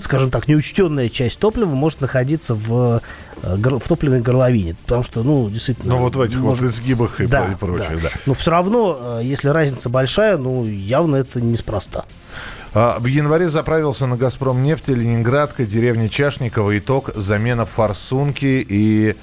скажем 0.00 0.30
так, 0.30 0.48
неучтенная 0.48 1.08
часть 1.08 1.38
топлива 1.38 1.74
может 1.74 2.00
находиться 2.00 2.54
в, 2.54 3.02
э, 3.42 3.56
в 3.56 3.88
топливной 3.88 4.20
горловине. 4.20 4.76
Потому 4.82 5.02
что, 5.02 5.22
ну, 5.22 5.50
действительно... 5.50 5.94
Ну, 5.94 6.00
вот 6.02 6.16
в 6.16 6.20
этих 6.20 6.40
может- 6.40 6.62
вот 6.62 6.70
изгибах 6.70 7.20
и, 7.20 7.26
да, 7.26 7.52
и 7.52 7.54
прочее, 7.54 7.98
да. 8.02 8.10
Но 8.26 8.34
все 8.34 8.50
равно, 8.50 9.18
э, 9.20 9.20
если 9.24 9.48
разница 9.48 9.88
большая, 9.88 10.36
ну, 10.36 10.64
явно 10.64 11.16
это 11.16 11.40
неспроста. 11.40 12.04
А, 12.74 12.98
В 13.00 13.06
январе 13.06 13.48
заправился 13.48 14.06
на 14.06 14.16
«Газпром» 14.16 14.62
нефти 14.62 14.90
Ленинградка, 14.90 15.64
деревня 15.64 16.08
Чашникова. 16.08 16.78
Итог– 16.78 17.10
замена 17.14 17.64
форсунки 17.64 18.64
и 18.68 19.16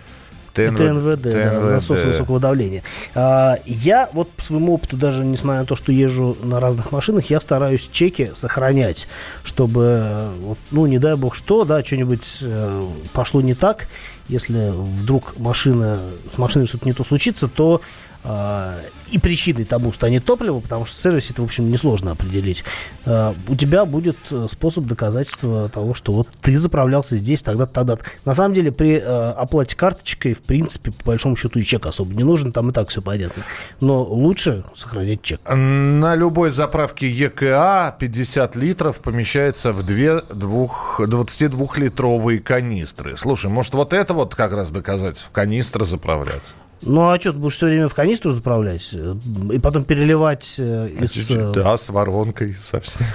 ТНВ... 0.55 0.77
ТНВД, 0.77 1.21
да, 1.21 1.49
ТНВД. 1.49 1.71
насос 1.71 2.03
высокого 2.03 2.39
давления. 2.39 2.83
А, 3.13 3.57
я 3.65 4.09
вот 4.13 4.31
по 4.31 4.41
своему 4.41 4.73
опыту, 4.73 4.97
даже 4.97 5.23
несмотря 5.25 5.61
на 5.61 5.65
то, 5.65 5.75
что 5.75 5.91
езжу 5.91 6.37
на 6.43 6.59
разных 6.59 6.91
машинах, 6.91 7.29
я 7.29 7.39
стараюсь 7.39 7.89
чеки 7.91 8.31
сохранять, 8.33 9.07
чтобы, 9.43 9.81
э, 9.83 10.53
ну, 10.71 10.85
не 10.85 10.97
дай 10.97 11.15
бог 11.15 11.35
что, 11.35 11.65
да, 11.65 11.83
что-нибудь 11.83 12.43
э, 12.43 12.87
пошло 13.13 13.41
не 13.41 13.53
так, 13.53 13.87
если 14.27 14.71
вдруг 14.71 15.37
машина, 15.37 15.99
с 16.33 16.37
машиной 16.37 16.67
что-то 16.67 16.85
не 16.85 16.93
то 16.93 17.03
случится, 17.03 17.47
то 17.47 17.81
а, 18.27 18.79
и 19.11 19.19
причиной 19.19 19.65
тому 19.65 19.93
станет 19.93 20.25
топливо, 20.25 20.59
потому 20.59 20.85
что 20.85 20.97
в 20.97 20.99
сервисе 20.99 21.33
это, 21.33 21.43
в 21.43 21.45
общем, 21.45 21.69
несложно 21.69 22.11
определить. 22.11 22.63
А, 23.05 23.35
у 23.47 23.55
тебя 23.55 23.85
будет 23.85 24.17
э, 24.31 24.47
способ 24.51 24.85
доказательства 24.85 25.69
того, 25.69 25.93
что 25.93 26.11
вот 26.11 26.27
ты 26.41 26.57
заправлялся 26.57 27.15
здесь, 27.15 27.43
тогда 27.43 27.67
тогда 27.67 27.97
На 28.25 28.33
самом 28.33 28.55
деле, 28.55 28.71
при 28.71 28.99
а, 28.99 29.33
оплате 29.33 29.75
карточкой, 29.75 30.33
в 30.33 30.41
принципе, 30.41 30.91
по 30.91 31.05
большому 31.05 31.35
счету, 31.35 31.59
и 31.59 31.63
чек 31.63 31.85
особо 31.85 32.15
не 32.15 32.23
нужен, 32.23 32.51
там 32.51 32.71
и 32.71 32.73
так 32.73 32.89
все 32.89 33.01
понятно. 33.03 33.43
Но 33.79 34.03
лучше 34.03 34.63
сохранять 34.75 35.21
чек. 35.21 35.39
На 35.47 36.15
любой 36.15 36.49
заправке 36.49 37.07
ЕКА 37.07 37.95
50 37.99 38.55
литров 38.55 39.01
помещается 39.01 39.71
в 39.71 39.85
две 39.85 40.21
двух, 40.33 40.99
22-литровые 40.99 42.39
канистры. 42.39 43.17
Слушай, 43.17 43.51
может, 43.51 43.75
вот 43.75 43.93
это 43.93 44.14
вот 44.15 44.33
как 44.35 44.51
раз 44.53 44.71
доказательство, 44.71 45.29
в 45.29 45.31
канистры 45.33 45.85
заправляться? 45.85 46.53
Ну, 46.81 47.09
а 47.09 47.19
что, 47.19 47.31
ты 47.33 47.37
будешь 47.39 47.55
все 47.55 47.67
время 47.67 47.87
в 47.87 47.93
канистру 47.95 48.33
заправлять? 48.33 48.89
э, 48.93 49.15
И 49.53 49.59
потом 49.59 49.83
переливать 49.85 50.55
э, 50.59 50.89
А 50.99 51.03
из... 51.03 51.29
э, 51.31 51.51
Да, 51.53 51.77
с 51.77 51.89
воронкой 51.89 52.53
совсем. 52.53 53.05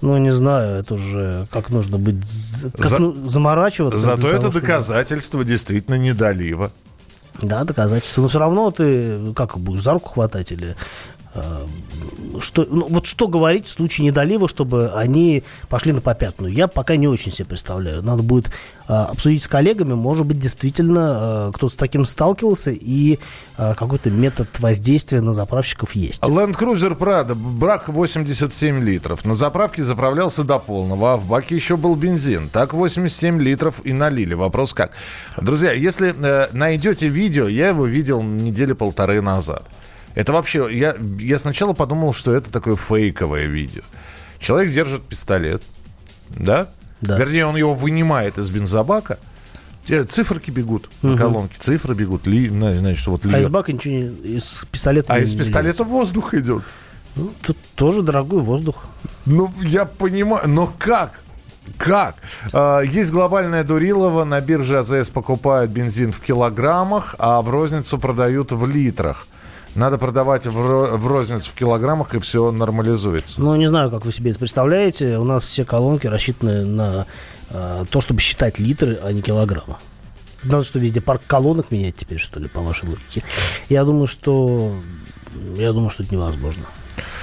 Ну, 0.00 0.16
не 0.18 0.30
знаю, 0.32 0.80
это 0.80 0.94
уже 0.94 1.46
как 1.50 1.70
нужно 1.70 1.98
быть... 1.98 2.16
Как 2.76 2.86
За- 2.86 2.98
ну, 2.98 3.28
заморачиваться. 3.28 3.98
Зато 3.98 4.16
для 4.22 4.30
это 4.30 4.38
того, 4.40 4.52
чтобы- 4.52 4.66
доказательство 4.66 5.44
действительно 5.44 5.96
недолива. 5.96 6.70
Да, 7.42 7.64
доказательства. 7.64 8.22
Но 8.22 8.28
все 8.28 8.38
равно 8.38 8.70
ты 8.70 9.32
как 9.34 9.58
будешь 9.58 9.82
за 9.82 9.92
руку 9.94 10.10
хватать 10.10 10.52
или... 10.52 10.76
э, 11.34 11.66
Что, 12.40 12.66
ну, 12.68 12.86
вот 12.88 13.06
что 13.06 13.28
говорить 13.28 13.66
в 13.66 13.70
случае 13.70 14.06
недолива, 14.06 14.48
чтобы 14.48 14.92
они 14.94 15.42
пошли 15.68 15.92
на 15.92 16.00
попятную? 16.00 16.52
Я 16.52 16.68
пока 16.68 16.96
не 16.96 17.08
очень 17.08 17.32
себе 17.32 17.46
представляю. 17.46 18.02
Надо 18.02 18.22
будет 18.22 18.48
э, 18.88 18.92
обсудить 18.92 19.42
с 19.42 19.48
коллегами. 19.48 19.94
Может 19.94 20.26
быть, 20.26 20.38
действительно 20.38 21.48
э, 21.48 21.52
кто-то 21.54 21.74
с 21.74 21.76
таким 21.76 22.04
сталкивался, 22.04 22.70
и 22.70 23.18
э, 23.56 23.74
какой-то 23.74 24.10
метод 24.10 24.48
воздействия 24.60 25.20
на 25.20 25.34
заправщиков 25.34 25.94
есть. 25.94 26.22
Land 26.22 26.56
Cruiser 26.58 26.96
Prado, 26.96 27.34
брак 27.34 27.88
87 27.88 28.82
литров. 28.82 29.24
На 29.24 29.34
заправке 29.34 29.82
заправлялся 29.84 30.44
до 30.44 30.58
полного, 30.58 31.14
а 31.14 31.16
в 31.16 31.26
баке 31.26 31.56
еще 31.56 31.76
был 31.76 31.94
бензин. 31.96 32.48
Так 32.48 32.74
87 32.74 33.40
литров 33.40 33.80
и 33.84 33.92
налили. 33.92 34.34
Вопрос 34.34 34.74
как? 34.74 34.92
Друзья, 35.36 35.72
если 35.72 36.14
э, 36.16 36.48
найдете 36.52 37.08
видео, 37.08 37.48
я 37.48 37.68
его 37.68 37.86
видел 37.86 38.22
недели 38.22 38.72
полторы 38.72 39.20
назад. 39.20 39.64
Это 40.14 40.32
вообще, 40.32 40.68
я, 40.72 40.96
я 41.20 41.38
сначала 41.38 41.72
подумал, 41.74 42.12
что 42.12 42.34
это 42.34 42.50
такое 42.50 42.76
фейковое 42.76 43.46
видео. 43.46 43.82
Человек 44.40 44.72
держит 44.72 45.02
пистолет, 45.02 45.62
да? 46.30 46.68
Да. 47.00 47.16
Вернее, 47.18 47.46
он 47.46 47.56
его 47.56 47.74
вынимает 47.74 48.38
из 48.38 48.50
бензобака. 48.50 49.18
Циферки 49.84 50.50
бегут 50.50 50.90
на 51.02 51.16
колонке, 51.16 51.56
цифры 51.58 51.94
бегут, 51.94 52.26
ли, 52.26 52.50
на- 52.50 52.74
значит, 52.76 53.06
вот 53.06 53.24
А 53.24 53.28
льет. 53.28 53.40
из 53.40 53.48
бака 53.48 53.72
ничего 53.72 53.94
не... 53.94 54.36
Из 54.36 54.66
пистолета 54.70 55.14
А 55.14 55.18
из 55.18 55.34
пистолета 55.34 55.82
воздух 55.84 56.34
идет. 56.34 56.56
льется. 56.56 56.68
Ну, 57.16 57.32
тут 57.42 57.56
тоже 57.74 58.02
дорогой 58.02 58.42
воздух. 58.42 58.84
Ну, 59.24 59.50
я 59.62 59.86
понимаю, 59.86 60.46
но 60.48 60.72
как? 60.78 61.20
Как? 61.78 62.16
А, 62.52 62.80
Есть 62.82 63.12
глобальная 63.12 63.64
Дурилова, 63.64 64.24
на 64.24 64.40
бирже 64.42 64.78
АЗС 64.78 65.08
покупают 65.10 65.70
бензин 65.70 66.12
в 66.12 66.20
килограммах, 66.20 67.14
а 67.18 67.40
в 67.40 67.48
розницу 67.48 67.98
продают 67.98 68.52
в 68.52 68.66
литрах. 68.66 69.26
Надо 69.74 69.98
продавать 69.98 70.46
в, 70.46 70.52
в 70.96 71.06
розницу 71.06 71.50
в 71.50 71.54
килограммах, 71.54 72.14
и 72.14 72.20
все 72.20 72.50
нормализуется. 72.50 73.40
Ну, 73.40 73.54
не 73.56 73.66
знаю, 73.66 73.90
как 73.90 74.04
вы 74.04 74.12
себе 74.12 74.30
это 74.30 74.40
представляете. 74.40 75.18
У 75.18 75.24
нас 75.24 75.44
все 75.44 75.64
колонки 75.64 76.06
рассчитаны 76.06 76.64
на 76.64 77.06
э, 77.50 77.84
то, 77.90 78.00
чтобы 78.00 78.20
считать 78.20 78.58
литры, 78.58 78.98
а 79.02 79.12
не 79.12 79.22
килограммы. 79.22 79.76
Надо 80.42 80.62
что, 80.64 80.78
везде 80.78 81.00
парк 81.00 81.22
колонок 81.26 81.70
менять 81.70 81.96
теперь, 81.96 82.18
что 82.18 82.40
ли, 82.40 82.48
по 82.48 82.60
вашей 82.60 82.88
логике? 82.88 83.22
Я 83.68 83.84
думаю, 83.84 84.06
что... 84.06 84.74
Я 85.56 85.72
думаю, 85.72 85.90
что 85.90 86.02
это 86.02 86.14
невозможно. 86.14 86.64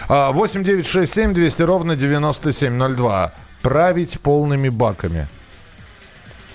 А, 0.08 0.32
8 0.32 0.64
9 0.64 0.86
6 0.86 1.14
7 1.14 1.34
200 1.34 1.62
ровно 1.64 1.96
9702. 1.96 3.34
Править 3.62 4.20
полными 4.20 4.70
баками. 4.70 5.28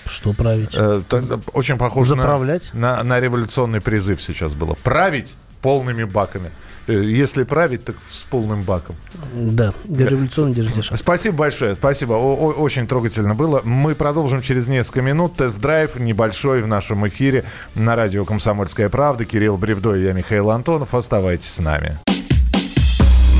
Что 0.05 0.33
править? 0.33 0.71
Э, 0.73 1.01
так, 1.07 1.23
очень 1.53 1.77
похоже 1.77 2.15
на- 2.15 2.23
Заправлять? 2.23 2.73
на, 2.73 3.03
на 3.03 3.19
революционный 3.19 3.81
призыв 3.81 4.21
сейчас 4.21 4.53
было. 4.53 4.75
Править 4.83 5.35
полными 5.61 6.03
баками. 6.03 6.51
Э, 6.87 6.93
Если 6.93 7.43
править, 7.43 7.85
так 7.85 7.95
с 8.09 8.23
полным 8.23 8.63
баком. 8.63 8.95
Да, 9.33 9.71
революционный 9.87 10.53
держишь. 10.55 10.89
Спасибо 10.95 11.37
большое, 11.37 11.75
спасибо. 11.75 12.13
О- 12.13 12.35
о- 12.35 12.53
очень 12.53 12.87
трогательно 12.87 13.35
было. 13.35 13.61
Мы 13.63 13.93
продолжим 13.95 14.41
через 14.41 14.67
несколько 14.67 15.01
минут. 15.01 15.35
Тест-драйв 15.37 15.95
небольшой 15.99 16.61
в 16.61 16.67
нашем 16.67 17.07
эфире 17.07 17.43
на 17.75 17.95
радио 17.95 18.25
«Комсомольская 18.25 18.89
правда». 18.89 19.25
Кирилл 19.25 19.57
Бревдо 19.57 19.95
и 19.95 20.03
я, 20.03 20.13
Михаил 20.13 20.49
Антонов. 20.49 20.93
Оставайтесь 20.95 21.49
с 21.51 21.59
нами. 21.59 21.97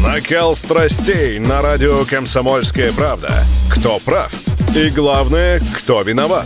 Накал 0.04 0.56
страстей 0.56 1.40
на 1.40 1.62
радио 1.62 2.06
«Комсомольская 2.06 2.92
правда». 2.94 3.32
Кто 3.72 4.00
прав? 4.00 4.32
И 4.76 4.90
главное, 4.90 5.60
кто 5.78 6.02
виноват? 6.02 6.46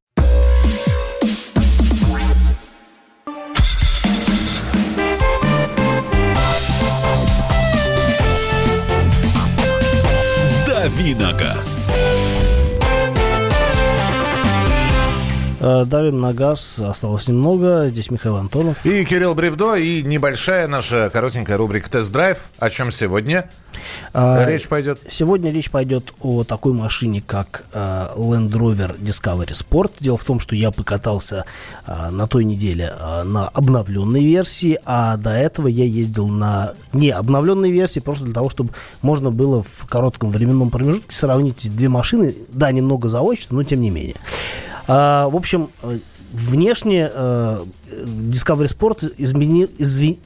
Давиногаз. 11.21 11.87
Э, 11.89 12.00
Давим 15.61 16.19
на 16.19 16.33
газ. 16.33 16.79
Осталось 16.79 17.27
немного. 17.27 17.87
Здесь 17.89 18.09
Михаил 18.09 18.37
Антонов. 18.37 18.83
И 18.83 19.05
Кирилл 19.05 19.35
Бревдо, 19.35 19.75
и 19.75 20.01
небольшая 20.01 20.67
наша 20.67 21.11
коротенькая 21.13 21.55
рубрика 21.55 21.89
«Тест-драйв». 21.89 22.49
О 22.57 22.69
чем 22.71 22.91
сегодня 22.91 23.47
А, 24.13 24.43
речь 24.45 24.67
пойдет? 24.67 24.99
Сегодня 25.07 25.51
речь 25.51 25.69
пойдет 25.69 26.13
о 26.19 26.43
такой 26.43 26.73
машине, 26.73 27.23
как 27.25 27.65
э, 27.73 28.07
Land 28.17 28.49
Rover 28.49 28.99
Discovery 28.99 29.51
Sport. 29.51 29.91
Дело 29.99 30.17
в 30.17 30.25
том, 30.25 30.39
что 30.39 30.55
я 30.55 30.71
покатался 30.71 31.45
э, 31.85 32.09
на 32.09 32.27
той 32.27 32.43
неделе 32.43 32.91
э, 32.99 33.23
на 33.23 33.47
обновленной 33.47 34.23
версии, 34.23 34.79
а 34.83 35.15
до 35.17 35.31
этого 35.31 35.67
я 35.67 35.85
ездил 35.85 36.27
на 36.27 36.73
не 36.91 37.11
обновленной 37.11 37.69
версии, 37.69 37.99
просто 37.99 38.25
для 38.25 38.33
того, 38.33 38.49
чтобы 38.49 38.71
можно 39.03 39.29
было 39.29 39.63
в 39.63 39.85
коротком 39.87 40.31
временном 40.31 40.71
промежутке 40.71 41.15
сравнить 41.15 41.73
две 41.75 41.87
машины. 41.87 42.35
Да, 42.49 42.71
немного 42.71 43.09
заочно, 43.09 43.57
но 43.57 43.63
тем 43.63 43.81
не 43.81 43.91
менее. 43.91 44.15
А, 44.93 45.29
в 45.29 45.37
общем, 45.37 45.69
э, 45.83 45.99
внешне 46.33 47.09
э, 47.13 47.63
Discovery 47.89 48.67
Sport 48.67 49.15
измени- 49.17 49.69
изви- 49.77 50.19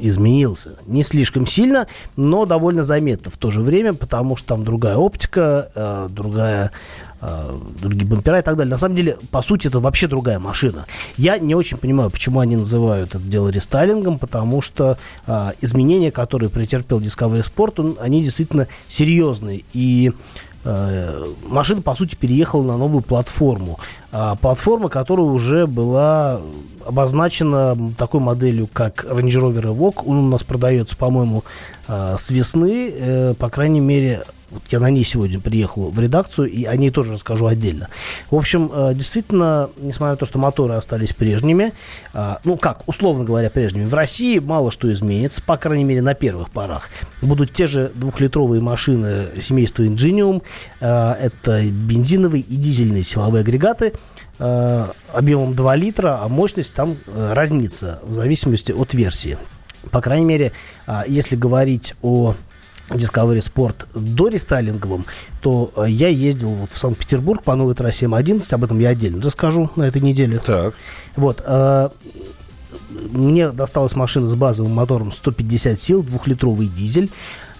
изменился. 0.00 0.70
Не 0.88 1.04
слишком 1.04 1.46
сильно, 1.46 1.86
но 2.16 2.44
довольно 2.44 2.82
заметно 2.82 3.30
в 3.30 3.36
то 3.36 3.52
же 3.52 3.60
время, 3.60 3.92
потому 3.92 4.34
что 4.34 4.48
там 4.48 4.64
другая 4.64 4.96
оптика, 4.96 5.70
э, 5.76 6.08
другая, 6.10 6.72
э, 7.20 7.58
другие 7.80 8.08
бампера 8.08 8.40
и 8.40 8.42
так 8.42 8.56
далее. 8.56 8.72
На 8.72 8.78
самом 8.80 8.96
деле, 8.96 9.18
по 9.30 9.40
сути, 9.40 9.68
это 9.68 9.78
вообще 9.78 10.08
другая 10.08 10.40
машина. 10.40 10.86
Я 11.16 11.38
не 11.38 11.54
очень 11.54 11.76
понимаю, 11.76 12.10
почему 12.10 12.40
они 12.40 12.56
называют 12.56 13.10
это 13.14 13.20
дело 13.22 13.50
рестайлингом, 13.50 14.18
потому 14.18 14.62
что 14.62 14.98
э, 15.28 15.50
изменения, 15.60 16.10
которые 16.10 16.50
претерпел 16.50 16.98
Discovery 16.98 17.44
Sport, 17.44 17.74
он- 17.80 17.96
они 18.00 18.24
действительно 18.24 18.66
серьезные. 18.88 19.62
И 19.74 20.10
машина, 20.64 21.82
по 21.82 21.94
сути, 21.94 22.14
переехала 22.14 22.62
на 22.62 22.76
новую 22.76 23.02
платформу. 23.02 23.78
А, 24.12 24.36
платформа, 24.36 24.88
которая 24.88 25.26
уже 25.26 25.66
была 25.66 26.40
обозначена 26.84 27.76
такой 27.96 28.20
моделью, 28.20 28.68
как 28.72 29.04
Range 29.04 29.28
Rover 29.28 29.74
Evoque. 29.74 30.02
Он 30.04 30.18
у 30.18 30.28
нас 30.28 30.44
продается, 30.44 30.96
по-моему, 30.96 31.44
а, 31.88 32.16
с 32.16 32.30
весны. 32.30 32.92
Э, 32.94 33.34
по 33.34 33.48
крайней 33.48 33.80
мере, 33.80 34.24
Вот 34.52 34.62
я 34.68 34.80
на 34.80 34.90
ней 34.90 35.04
сегодня 35.04 35.40
приехал 35.40 35.90
в 35.90 35.98
редакцию, 35.98 36.50
и 36.50 36.64
о 36.64 36.76
ней 36.76 36.90
тоже 36.90 37.14
расскажу 37.14 37.46
отдельно. 37.46 37.88
В 38.30 38.36
общем, 38.36 38.70
э, 38.72 38.92
действительно, 38.94 39.70
несмотря 39.78 40.12
на 40.12 40.16
то, 40.16 40.26
что 40.26 40.38
моторы 40.38 40.74
остались 40.74 41.14
прежними, 41.14 41.72
э, 42.12 42.34
ну 42.44 42.58
как, 42.58 42.86
условно 42.86 43.24
говоря, 43.24 43.48
прежними, 43.48 43.86
в 43.86 43.94
России 43.94 44.38
мало 44.38 44.70
что 44.70 44.92
изменится, 44.92 45.42
по 45.42 45.56
крайней 45.56 45.84
мере, 45.84 46.02
на 46.02 46.12
первых 46.12 46.50
порах. 46.50 46.90
Будут 47.22 47.54
те 47.54 47.66
же 47.66 47.92
двухлитровые 47.94 48.60
машины 48.60 49.28
семейства 49.40 49.84
Ingenium, 49.84 50.42
э, 50.80 51.12
это 51.12 51.62
бензиновые 51.64 52.42
и 52.42 52.56
дизельные 52.56 53.04
силовые 53.04 53.40
агрегаты, 53.40 53.94
объемом 54.38 55.54
2 55.54 55.76
литра, 55.76 56.18
а 56.20 56.28
мощность 56.28 56.74
там 56.74 56.96
разнится 57.06 58.00
в 58.02 58.14
зависимости 58.14 58.72
от 58.72 58.92
версии. 58.92 59.38
По 59.92 60.00
крайней 60.00 60.24
мере, 60.24 60.52
если 61.06 61.36
говорить 61.36 61.94
о 62.02 62.34
Discovery 62.94 63.38
Sport 63.38 63.86
до 63.94 64.28
рестайлинговом, 64.28 65.04
то 65.40 65.72
э, 65.76 65.86
я 65.88 66.08
ездил 66.08 66.50
вот 66.50 66.72
в 66.72 66.78
Санкт-Петербург 66.78 67.42
по 67.42 67.54
новой 67.54 67.74
трассе 67.74 68.06
М11, 68.06 68.54
об 68.54 68.64
этом 68.64 68.78
я 68.78 68.90
отдельно 68.90 69.22
расскажу 69.22 69.70
на 69.76 69.84
этой 69.84 70.02
неделе. 70.02 70.38
Так. 70.44 70.74
Вот. 71.16 71.42
э, 71.44 71.88
Мне 73.10 73.50
досталась 73.50 73.96
машина 73.96 74.28
с 74.28 74.34
базовым 74.34 74.72
мотором 74.72 75.12
150 75.12 75.80
сил, 75.80 76.02
двухлитровый 76.02 76.68
дизель. 76.68 77.10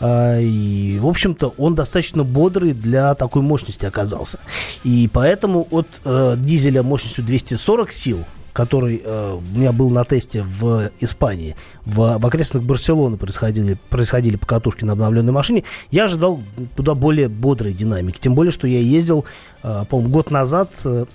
А, 0.01 0.39
И, 0.41 0.99
в 0.99 1.07
общем-то, 1.07 1.55
он 1.59 1.75
достаточно 1.75 2.25
бодрый 2.25 2.73
для 2.73 3.15
такой 3.15 3.43
мощности 3.43 3.87
оказался. 3.87 4.39
И 4.85 5.09
поэтому 5.13 5.67
от 5.71 5.87
э, 6.05 6.35
дизеля 6.39 6.83
мощностью 6.83 7.25
240 7.25 7.93
сил, 7.93 8.25
который 8.53 9.03
э, 9.05 9.35
у 9.35 9.59
меня 9.59 9.73
был 9.73 9.91
на 9.91 10.05
тесте 10.05 10.43
в 10.43 10.91
Испании, 11.01 11.57
в, 11.85 12.19
в 12.19 12.27
окрестностях 12.27 12.63
Барселоны 12.63 13.17
происходили, 13.17 13.79
происходили 13.89 14.37
покатушки 14.37 14.85
на 14.85 14.93
обновленной 14.93 15.33
машине, 15.33 15.65
я 15.91 16.05
ожидал 16.05 16.41
куда 16.77 16.95
более 16.95 17.29
бодрой 17.29 17.73
динамики. 17.73 18.19
Тем 18.19 18.35
более, 18.35 18.53
что 18.53 18.67
я 18.67 18.81
ездил, 18.81 19.25
э, 19.63 19.85
по-моему, 19.89 20.13
год 20.13 20.31
назад 20.31 20.71
э, 20.85 21.07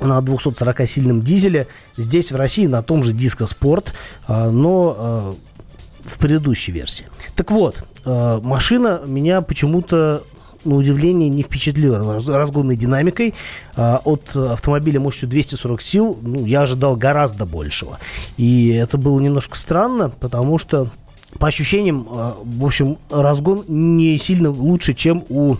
на 0.00 0.18
240-сильном 0.20 1.22
дизеле 1.22 1.66
здесь, 1.96 2.32
в 2.32 2.36
России, 2.36 2.66
на 2.66 2.82
том 2.82 3.02
же 3.02 3.12
Disco 3.12 3.46
Sport, 3.46 3.88
э, 4.28 4.50
но 4.50 4.96
э, 4.98 6.08
в 6.08 6.18
предыдущей 6.18 6.72
версии. 6.72 7.06
Так 7.34 7.50
вот, 7.50 7.82
э, 8.04 8.40
машина 8.42 9.02
меня 9.06 9.40
почему-то 9.40 10.22
на 10.66 10.76
удивление 10.76 11.28
не 11.28 11.42
впечатлила 11.42 12.14
раз- 12.14 12.28
разгонной 12.28 12.76
динамикой. 12.76 13.34
А, 13.76 14.00
От 14.04 14.34
автомобиля 14.36 15.00
мощностью 15.00 15.28
240 15.28 15.80
сил 15.82 16.18
ну, 16.20 16.44
я 16.44 16.62
ожидал 16.62 16.96
гораздо 16.96 17.46
большего. 17.46 17.98
И 18.36 18.68
это 18.68 18.98
было 18.98 19.20
немножко 19.20 19.56
странно, 19.56 20.10
потому 20.10 20.58
что 20.58 20.88
по 21.38 21.48
ощущениям, 21.48 22.06
а, 22.10 22.36
в 22.42 22.64
общем, 22.64 22.98
разгон 23.10 23.64
не 23.68 24.18
сильно 24.18 24.50
лучше, 24.50 24.94
чем 24.94 25.24
у 25.28 25.56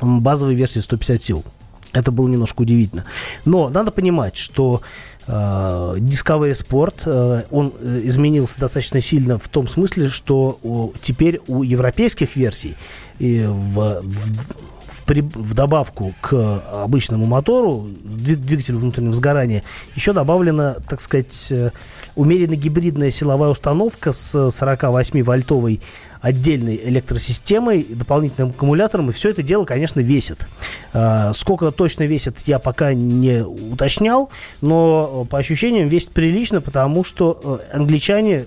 базовой 0.00 0.54
версии 0.54 0.80
150 0.80 1.22
сил. 1.22 1.44
Это 1.92 2.12
было 2.12 2.28
немножко 2.28 2.62
удивительно. 2.62 3.04
Но 3.44 3.68
надо 3.68 3.90
понимать, 3.90 4.36
что 4.36 4.80
э, 5.26 5.32
Discovery 5.32 6.52
Sport, 6.52 6.94
э, 7.04 7.42
он 7.50 7.72
изменился 8.04 8.60
достаточно 8.60 9.00
сильно 9.00 9.38
в 9.40 9.48
том 9.48 9.66
смысле, 9.66 10.08
что 10.08 10.60
о, 10.62 10.92
теперь 11.02 11.40
у 11.48 11.64
европейских 11.64 12.36
версий 12.36 12.76
и 13.20 13.44
в, 13.46 14.00
в- 14.02 14.60
в 15.06 15.54
добавку 15.54 16.14
к 16.20 16.62
обычному 16.84 17.26
мотору, 17.26 17.88
дви- 18.04 18.36
двигателю 18.36 18.78
внутреннего 18.78 19.12
сгорания, 19.12 19.64
еще 19.96 20.12
добавлена, 20.12 20.76
так 20.88 21.00
сказать, 21.00 21.48
э, 21.50 21.70
умеренно 22.14 22.54
гибридная 22.54 23.10
силовая 23.10 23.50
установка 23.50 24.12
с 24.12 24.36
48-вольтовой 24.36 25.80
отдельной 26.20 26.80
электросистемой, 26.84 27.82
дополнительным 27.88 28.50
аккумулятором, 28.50 29.10
и 29.10 29.12
все 29.12 29.30
это 29.30 29.42
дело, 29.42 29.64
конечно, 29.64 29.98
весит. 30.00 30.46
А, 30.92 31.32
Сколько 31.34 31.72
точно 31.72 32.04
весит, 32.04 32.38
я 32.46 32.58
пока 32.58 32.94
не 32.94 33.42
уточнял, 33.44 34.30
но 34.60 35.24
э, 35.24 35.28
по 35.28 35.38
ощущениям 35.38 35.88
весит 35.88 36.10
прилично, 36.10 36.60
потому 36.60 37.02
что 37.04 37.60
э, 37.72 37.76
англичане 37.76 38.44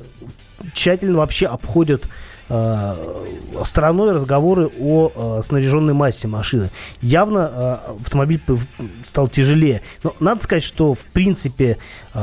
тщательно 0.74 1.18
вообще 1.18 1.48
обходят 1.48 2.06
э, 2.06 2.10
стороной 3.64 4.14
разговоры 4.14 4.70
о 4.80 5.12
э, 5.14 5.42
снаряженной 5.44 5.94
массе 5.94 6.28
машины. 6.28 6.70
Явно 7.02 7.52
э, 7.54 7.78
автомобиль 8.02 8.42
стал 9.06 9.28
тяжелее. 9.28 9.82
Но 10.04 10.16
надо 10.20 10.44
сказать, 10.44 10.64
что 10.64 10.94
в 10.94 11.06
принципе 11.06 11.78
э, 12.14 12.20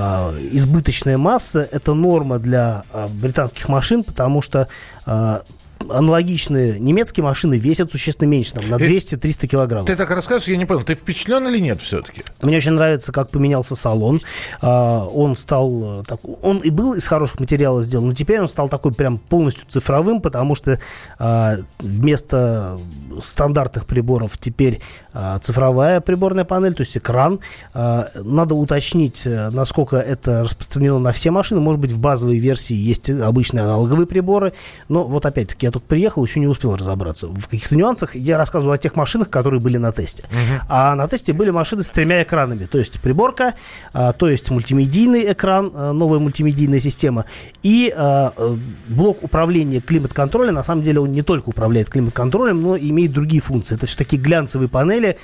избыточная 0.53 1.19
масса 1.19 1.67
это 1.71 1.95
норма 1.95 2.39
для 2.39 2.85
э, 2.93 3.07
британских 3.09 3.69
машин, 3.69 4.05
потому 4.05 4.43
что 4.43 4.69
э, 5.07 5.41
аналогичные 5.89 6.79
немецкие 6.79 7.25
машины 7.25 7.59
весят 7.59 7.91
существенно 7.91 8.29
меньше, 8.29 8.55
там, 8.55 8.69
на 8.69 8.79
Ты- 8.79 8.87
200-300 8.97 9.47
килограмм. 9.47 9.87
Ты 9.87 9.97
так 9.97 10.11
расскажешь, 10.11 10.49
я 10.49 10.57
не 10.57 10.67
понял, 10.67 10.83
ты 10.83 10.95
впечатлен 10.95 11.47
или 11.49 11.59
нет 11.59 11.81
все-таки? 11.81 12.23
Мне 12.43 12.57
очень 12.59 12.73
нравится, 12.73 13.13
как 13.13 13.31
поменялся 13.31 13.75
салон. 13.75 14.21
А, 14.61 15.05
Он 15.07 15.37
стал... 15.37 16.01
э, 16.01 16.05
так- 16.07 16.21
Он 16.43 16.59
и 16.59 16.71
был 16.71 16.95
из 16.95 17.07
хороших 17.07 17.41
материалов 17.41 17.85
сделан, 17.85 18.09
но 18.09 18.15
теперь 18.15 18.41
он 18.41 18.49
стал 18.49 18.69
такой 18.69 18.93
прям 18.93 19.19
полностью 19.19 19.67
цифровым, 19.69 20.21
потому 20.21 20.55
что 20.55 20.79
а, 21.19 21.57
вместо 21.79 22.79
стандартных 23.23 23.87
приборов 23.87 24.39
теперь 24.39 24.81
а, 25.13 25.39
цифровая 25.41 26.01
приборная 26.01 26.45
панель, 26.45 26.75
то 26.75 26.83
есть 26.83 26.97
экран. 26.97 27.41
Надо 27.73 28.55
уточнить, 28.55 29.27
э, 29.27 29.51
насколько 29.51 29.97
это 29.97 30.45
распространено 30.45 30.99
на 30.99 31.13
все 31.13 31.31
машины. 31.31 31.61
Может 31.61 31.81
быть, 31.81 31.93
в 31.93 31.99
базовой 31.99 32.39
версии 32.39 32.75
есть 32.75 33.09
обычные 33.11 33.65
аналоговые 33.65 34.07
приборы. 34.07 34.53
Но 34.89 35.05
вот 35.05 35.27
опять-таки, 35.27 35.67
я 35.71 35.73
только 35.73 35.87
приехал, 35.87 36.25
еще 36.25 36.41
не 36.41 36.47
успел 36.47 36.77
разобраться 36.77 37.29
в 37.29 37.45
каких-то 37.45 37.77
нюансах. 37.77 38.15
Я 38.15 38.37
рассказываю 38.37 38.75
о 38.75 38.79
тех 38.79 38.97
машинах, 38.97 39.31
которые 39.31 39.61
были 39.61 39.77
на 39.77 39.93
тесте. 39.93 40.25
А 40.69 40.95
на 40.95 41.09
тесте 41.09 41.33
были 41.33 41.51
машины 41.51 41.83
с 41.83 41.91
тремя 41.91 42.23
экранами. 42.23 42.67
То 42.67 42.79
есть 42.79 43.01
приборка, 43.01 43.55
а, 43.93 44.13
то 44.13 44.29
есть 44.29 44.51
мультимедийный 44.51 45.33
экран, 45.33 45.71
а, 45.75 45.93
новая 45.93 46.19
мультимедийная 46.19 46.81
система 46.81 47.25
и 47.63 47.93
а, 47.97 48.33
э, 48.37 48.57
блок 48.89 49.23
управления 49.23 49.81
климат-контролем. 49.81 50.55
На 50.55 50.65
самом 50.65 50.83
деле 50.83 51.01
он 51.01 51.13
не 51.13 51.23
только 51.23 51.49
управляет 51.51 51.89
климат-контролем, 51.89 52.61
но 52.61 52.77
и 52.77 52.91
имеет 52.91 53.13
другие 53.13 53.41
функции. 53.41 53.77
Это 53.77 53.87
все 53.87 53.97
такие 53.97 54.21
глянцевые 54.21 54.69
панели, 54.69 55.19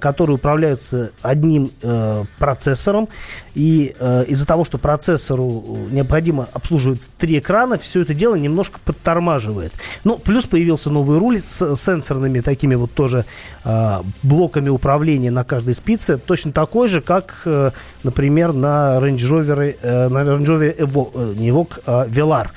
которые 0.00 0.36
управляются 0.36 1.10
одним 1.22 1.70
э, 1.82 2.24
процессором. 2.38 3.08
И 3.54 3.96
э, 3.98 4.24
из-за 4.28 4.46
того, 4.46 4.64
что 4.64 4.78
процессору 4.78 5.88
необходимо 5.90 6.48
обслуживать 6.52 7.10
три 7.18 7.38
экрана, 7.38 7.76
все 7.76 8.02
это 8.02 8.14
дело 8.14 8.36
немножко 8.36 8.78
подтормаживает. 8.84 9.72
Ну, 10.04 10.18
плюс 10.18 10.46
появился 10.46 10.90
новый 10.90 11.18
руль 11.18 11.40
с 11.40 11.76
сенсорными 11.76 12.40
такими 12.40 12.74
вот 12.74 12.92
тоже 12.92 13.24
а, 13.64 14.04
блоками 14.22 14.68
управления 14.68 15.30
на 15.30 15.44
каждой 15.44 15.74
спице, 15.74 16.18
точно 16.18 16.52
такой 16.52 16.88
же, 16.88 17.00
как, 17.00 17.42
э, 17.44 17.70
например, 18.02 18.52
на 18.52 18.98
Range 19.00 19.16
Rover, 19.16 19.76
э, 19.80 20.08
на 20.08 20.18
Range 20.18 20.44
Rover 20.44 20.76
Evo- 20.78 21.10
э, 21.14 21.34
не 21.36 21.50
Evoque, 21.50 21.80
а 21.86 22.06
Velar. 22.06 22.48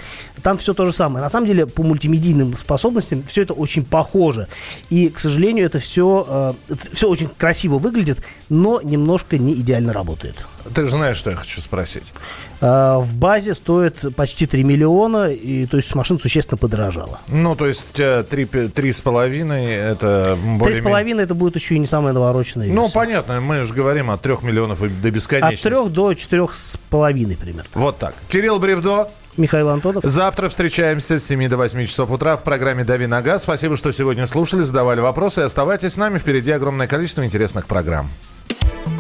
Там 0.44 0.58
все 0.58 0.74
то 0.74 0.86
же 0.86 0.92
самое. 0.92 1.24
На 1.24 1.30
самом 1.30 1.48
деле, 1.48 1.66
по 1.68 1.84
мультимедийным 1.84 2.56
способностям 2.58 3.24
все 3.24 3.44
это 3.44 3.54
очень 3.54 3.84
похоже. 3.86 4.48
И, 4.90 5.10
к 5.10 5.20
сожалению, 5.20 5.66
это 5.66 5.80
все, 5.80 6.56
все 6.92 7.10
очень 7.10 7.28
красиво 7.28 7.78
выглядит, 7.80 8.20
но 8.50 8.82
немножко 8.82 9.38
не 9.38 9.54
идеально 9.54 9.94
работает. 9.94 10.36
Ты 10.76 10.84
же 10.84 10.92
знаешь, 10.92 11.18
что 11.18 11.32
я 11.32 11.36
хочу 11.36 11.60
спросить. 11.60 12.14
А, 12.62 13.00
В 13.00 13.16
базе 13.16 13.54
стоит 13.56 14.16
почти 14.16 14.46
3 14.46 14.64
миллиона, 14.64 15.32
и 15.32 15.66
то 15.66 15.78
есть 15.78 15.94
машина 15.96 16.20
существенно 16.20 16.58
подорожала. 16.58 17.20
Ну, 17.30 17.56
то 17.56 17.66
есть 17.66 18.00
э, 18.00 18.24
три, 18.30 18.46
пи- 18.46 18.68
три 18.68 18.92
с 18.92 19.02
половиной 19.02 19.66
это 19.66 20.38
Три 20.40 20.58
более 20.58 20.80
с 20.80 20.84
половиной 20.84 21.24
это 21.24 21.34
будет 21.34 21.56
еще 21.56 21.76
и 21.76 21.80
не 21.80 21.88
самая 21.88 22.14
навороченная 22.14 22.68
Ну, 22.68 22.82
версия. 22.84 22.94
понятно, 22.94 23.42
мы 23.42 23.64
же 23.64 23.74
говорим 23.74 24.12
от 24.12 24.22
трех 24.22 24.44
миллионов 24.44 24.84
и 24.84 24.90
до 24.90 25.08
От 25.08 25.14
бесконечности. 25.16 25.64
трех 25.68 25.92
до 25.92 26.14
четырех 26.14 26.54
с 26.54 26.78
половиной 26.90 27.38
примерно. 27.38 27.70
Вот 27.74 27.98
так. 27.98 28.14
Кирилл 28.30 28.60
Бревдо. 28.60 29.10
Михаил 29.38 29.70
Антонов. 29.70 30.04
Завтра 30.04 30.50
встречаемся 30.50 31.20
с 31.20 31.26
7 31.26 31.48
до 31.48 31.58
8 31.58 31.86
часов 31.86 32.12
утра 32.12 32.36
в 32.38 32.44
программе 32.44 32.84
«Дави 32.84 33.08
на 33.08 33.22
газ». 33.22 33.44
Спасибо, 33.44 33.78
что 33.78 33.92
сегодня 33.92 34.26
слушали, 34.28 34.62
задавали 34.62 35.00
вопросы. 35.00 35.40
Оставайтесь 35.40 35.94
с 35.94 35.98
нами, 35.98 36.18
впереди 36.18 36.52
огромное 36.52 36.88
количество 36.88 37.24
интересных 37.26 37.68
программ. 37.68 38.10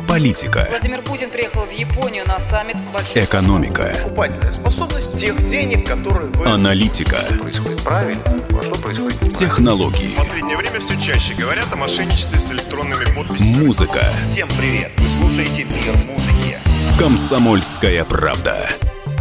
Политика, 0.07 0.67
Владимир 0.69 1.01
Путин 1.03 1.29
приехал 1.29 1.61
в 1.61 1.71
Японию 1.71 2.25
на 2.27 2.37
саммит 2.37 2.75
большой 2.93 3.23
экономика, 3.23 3.93
покупательная 4.03 4.51
способность 4.51 5.15
тех 5.17 5.37
денег, 5.45 5.87
которые 5.87 6.29
вы... 6.31 6.47
аналитика, 6.47 7.17
Происходит 7.39 7.79
правильно, 7.81 8.21
а 8.27 8.61
что 8.61 8.75
происходит 8.75 9.21
неправильно. 9.21 9.39
технологии, 9.39 10.07
В 10.13 10.17
последнее 10.17 10.57
время 10.57 10.79
все 10.81 10.99
чаще 10.99 11.33
говорят 11.35 11.65
о 11.71 11.77
мошенничестве 11.77 12.39
с 12.39 12.51
электронными 12.51 13.05
подписями. 13.15 13.55
музыка. 13.65 14.01
Всем 14.27 14.49
привет! 14.59 14.91
Вы 14.97 15.07
слушаете 15.07 15.63
«Мир 15.63 15.95
музыки». 16.05 16.57
Комсомольская 16.99 18.03
правда. 18.03 18.67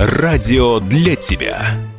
Радио 0.03 0.81
для 0.81 1.15
тебя. 1.15 1.90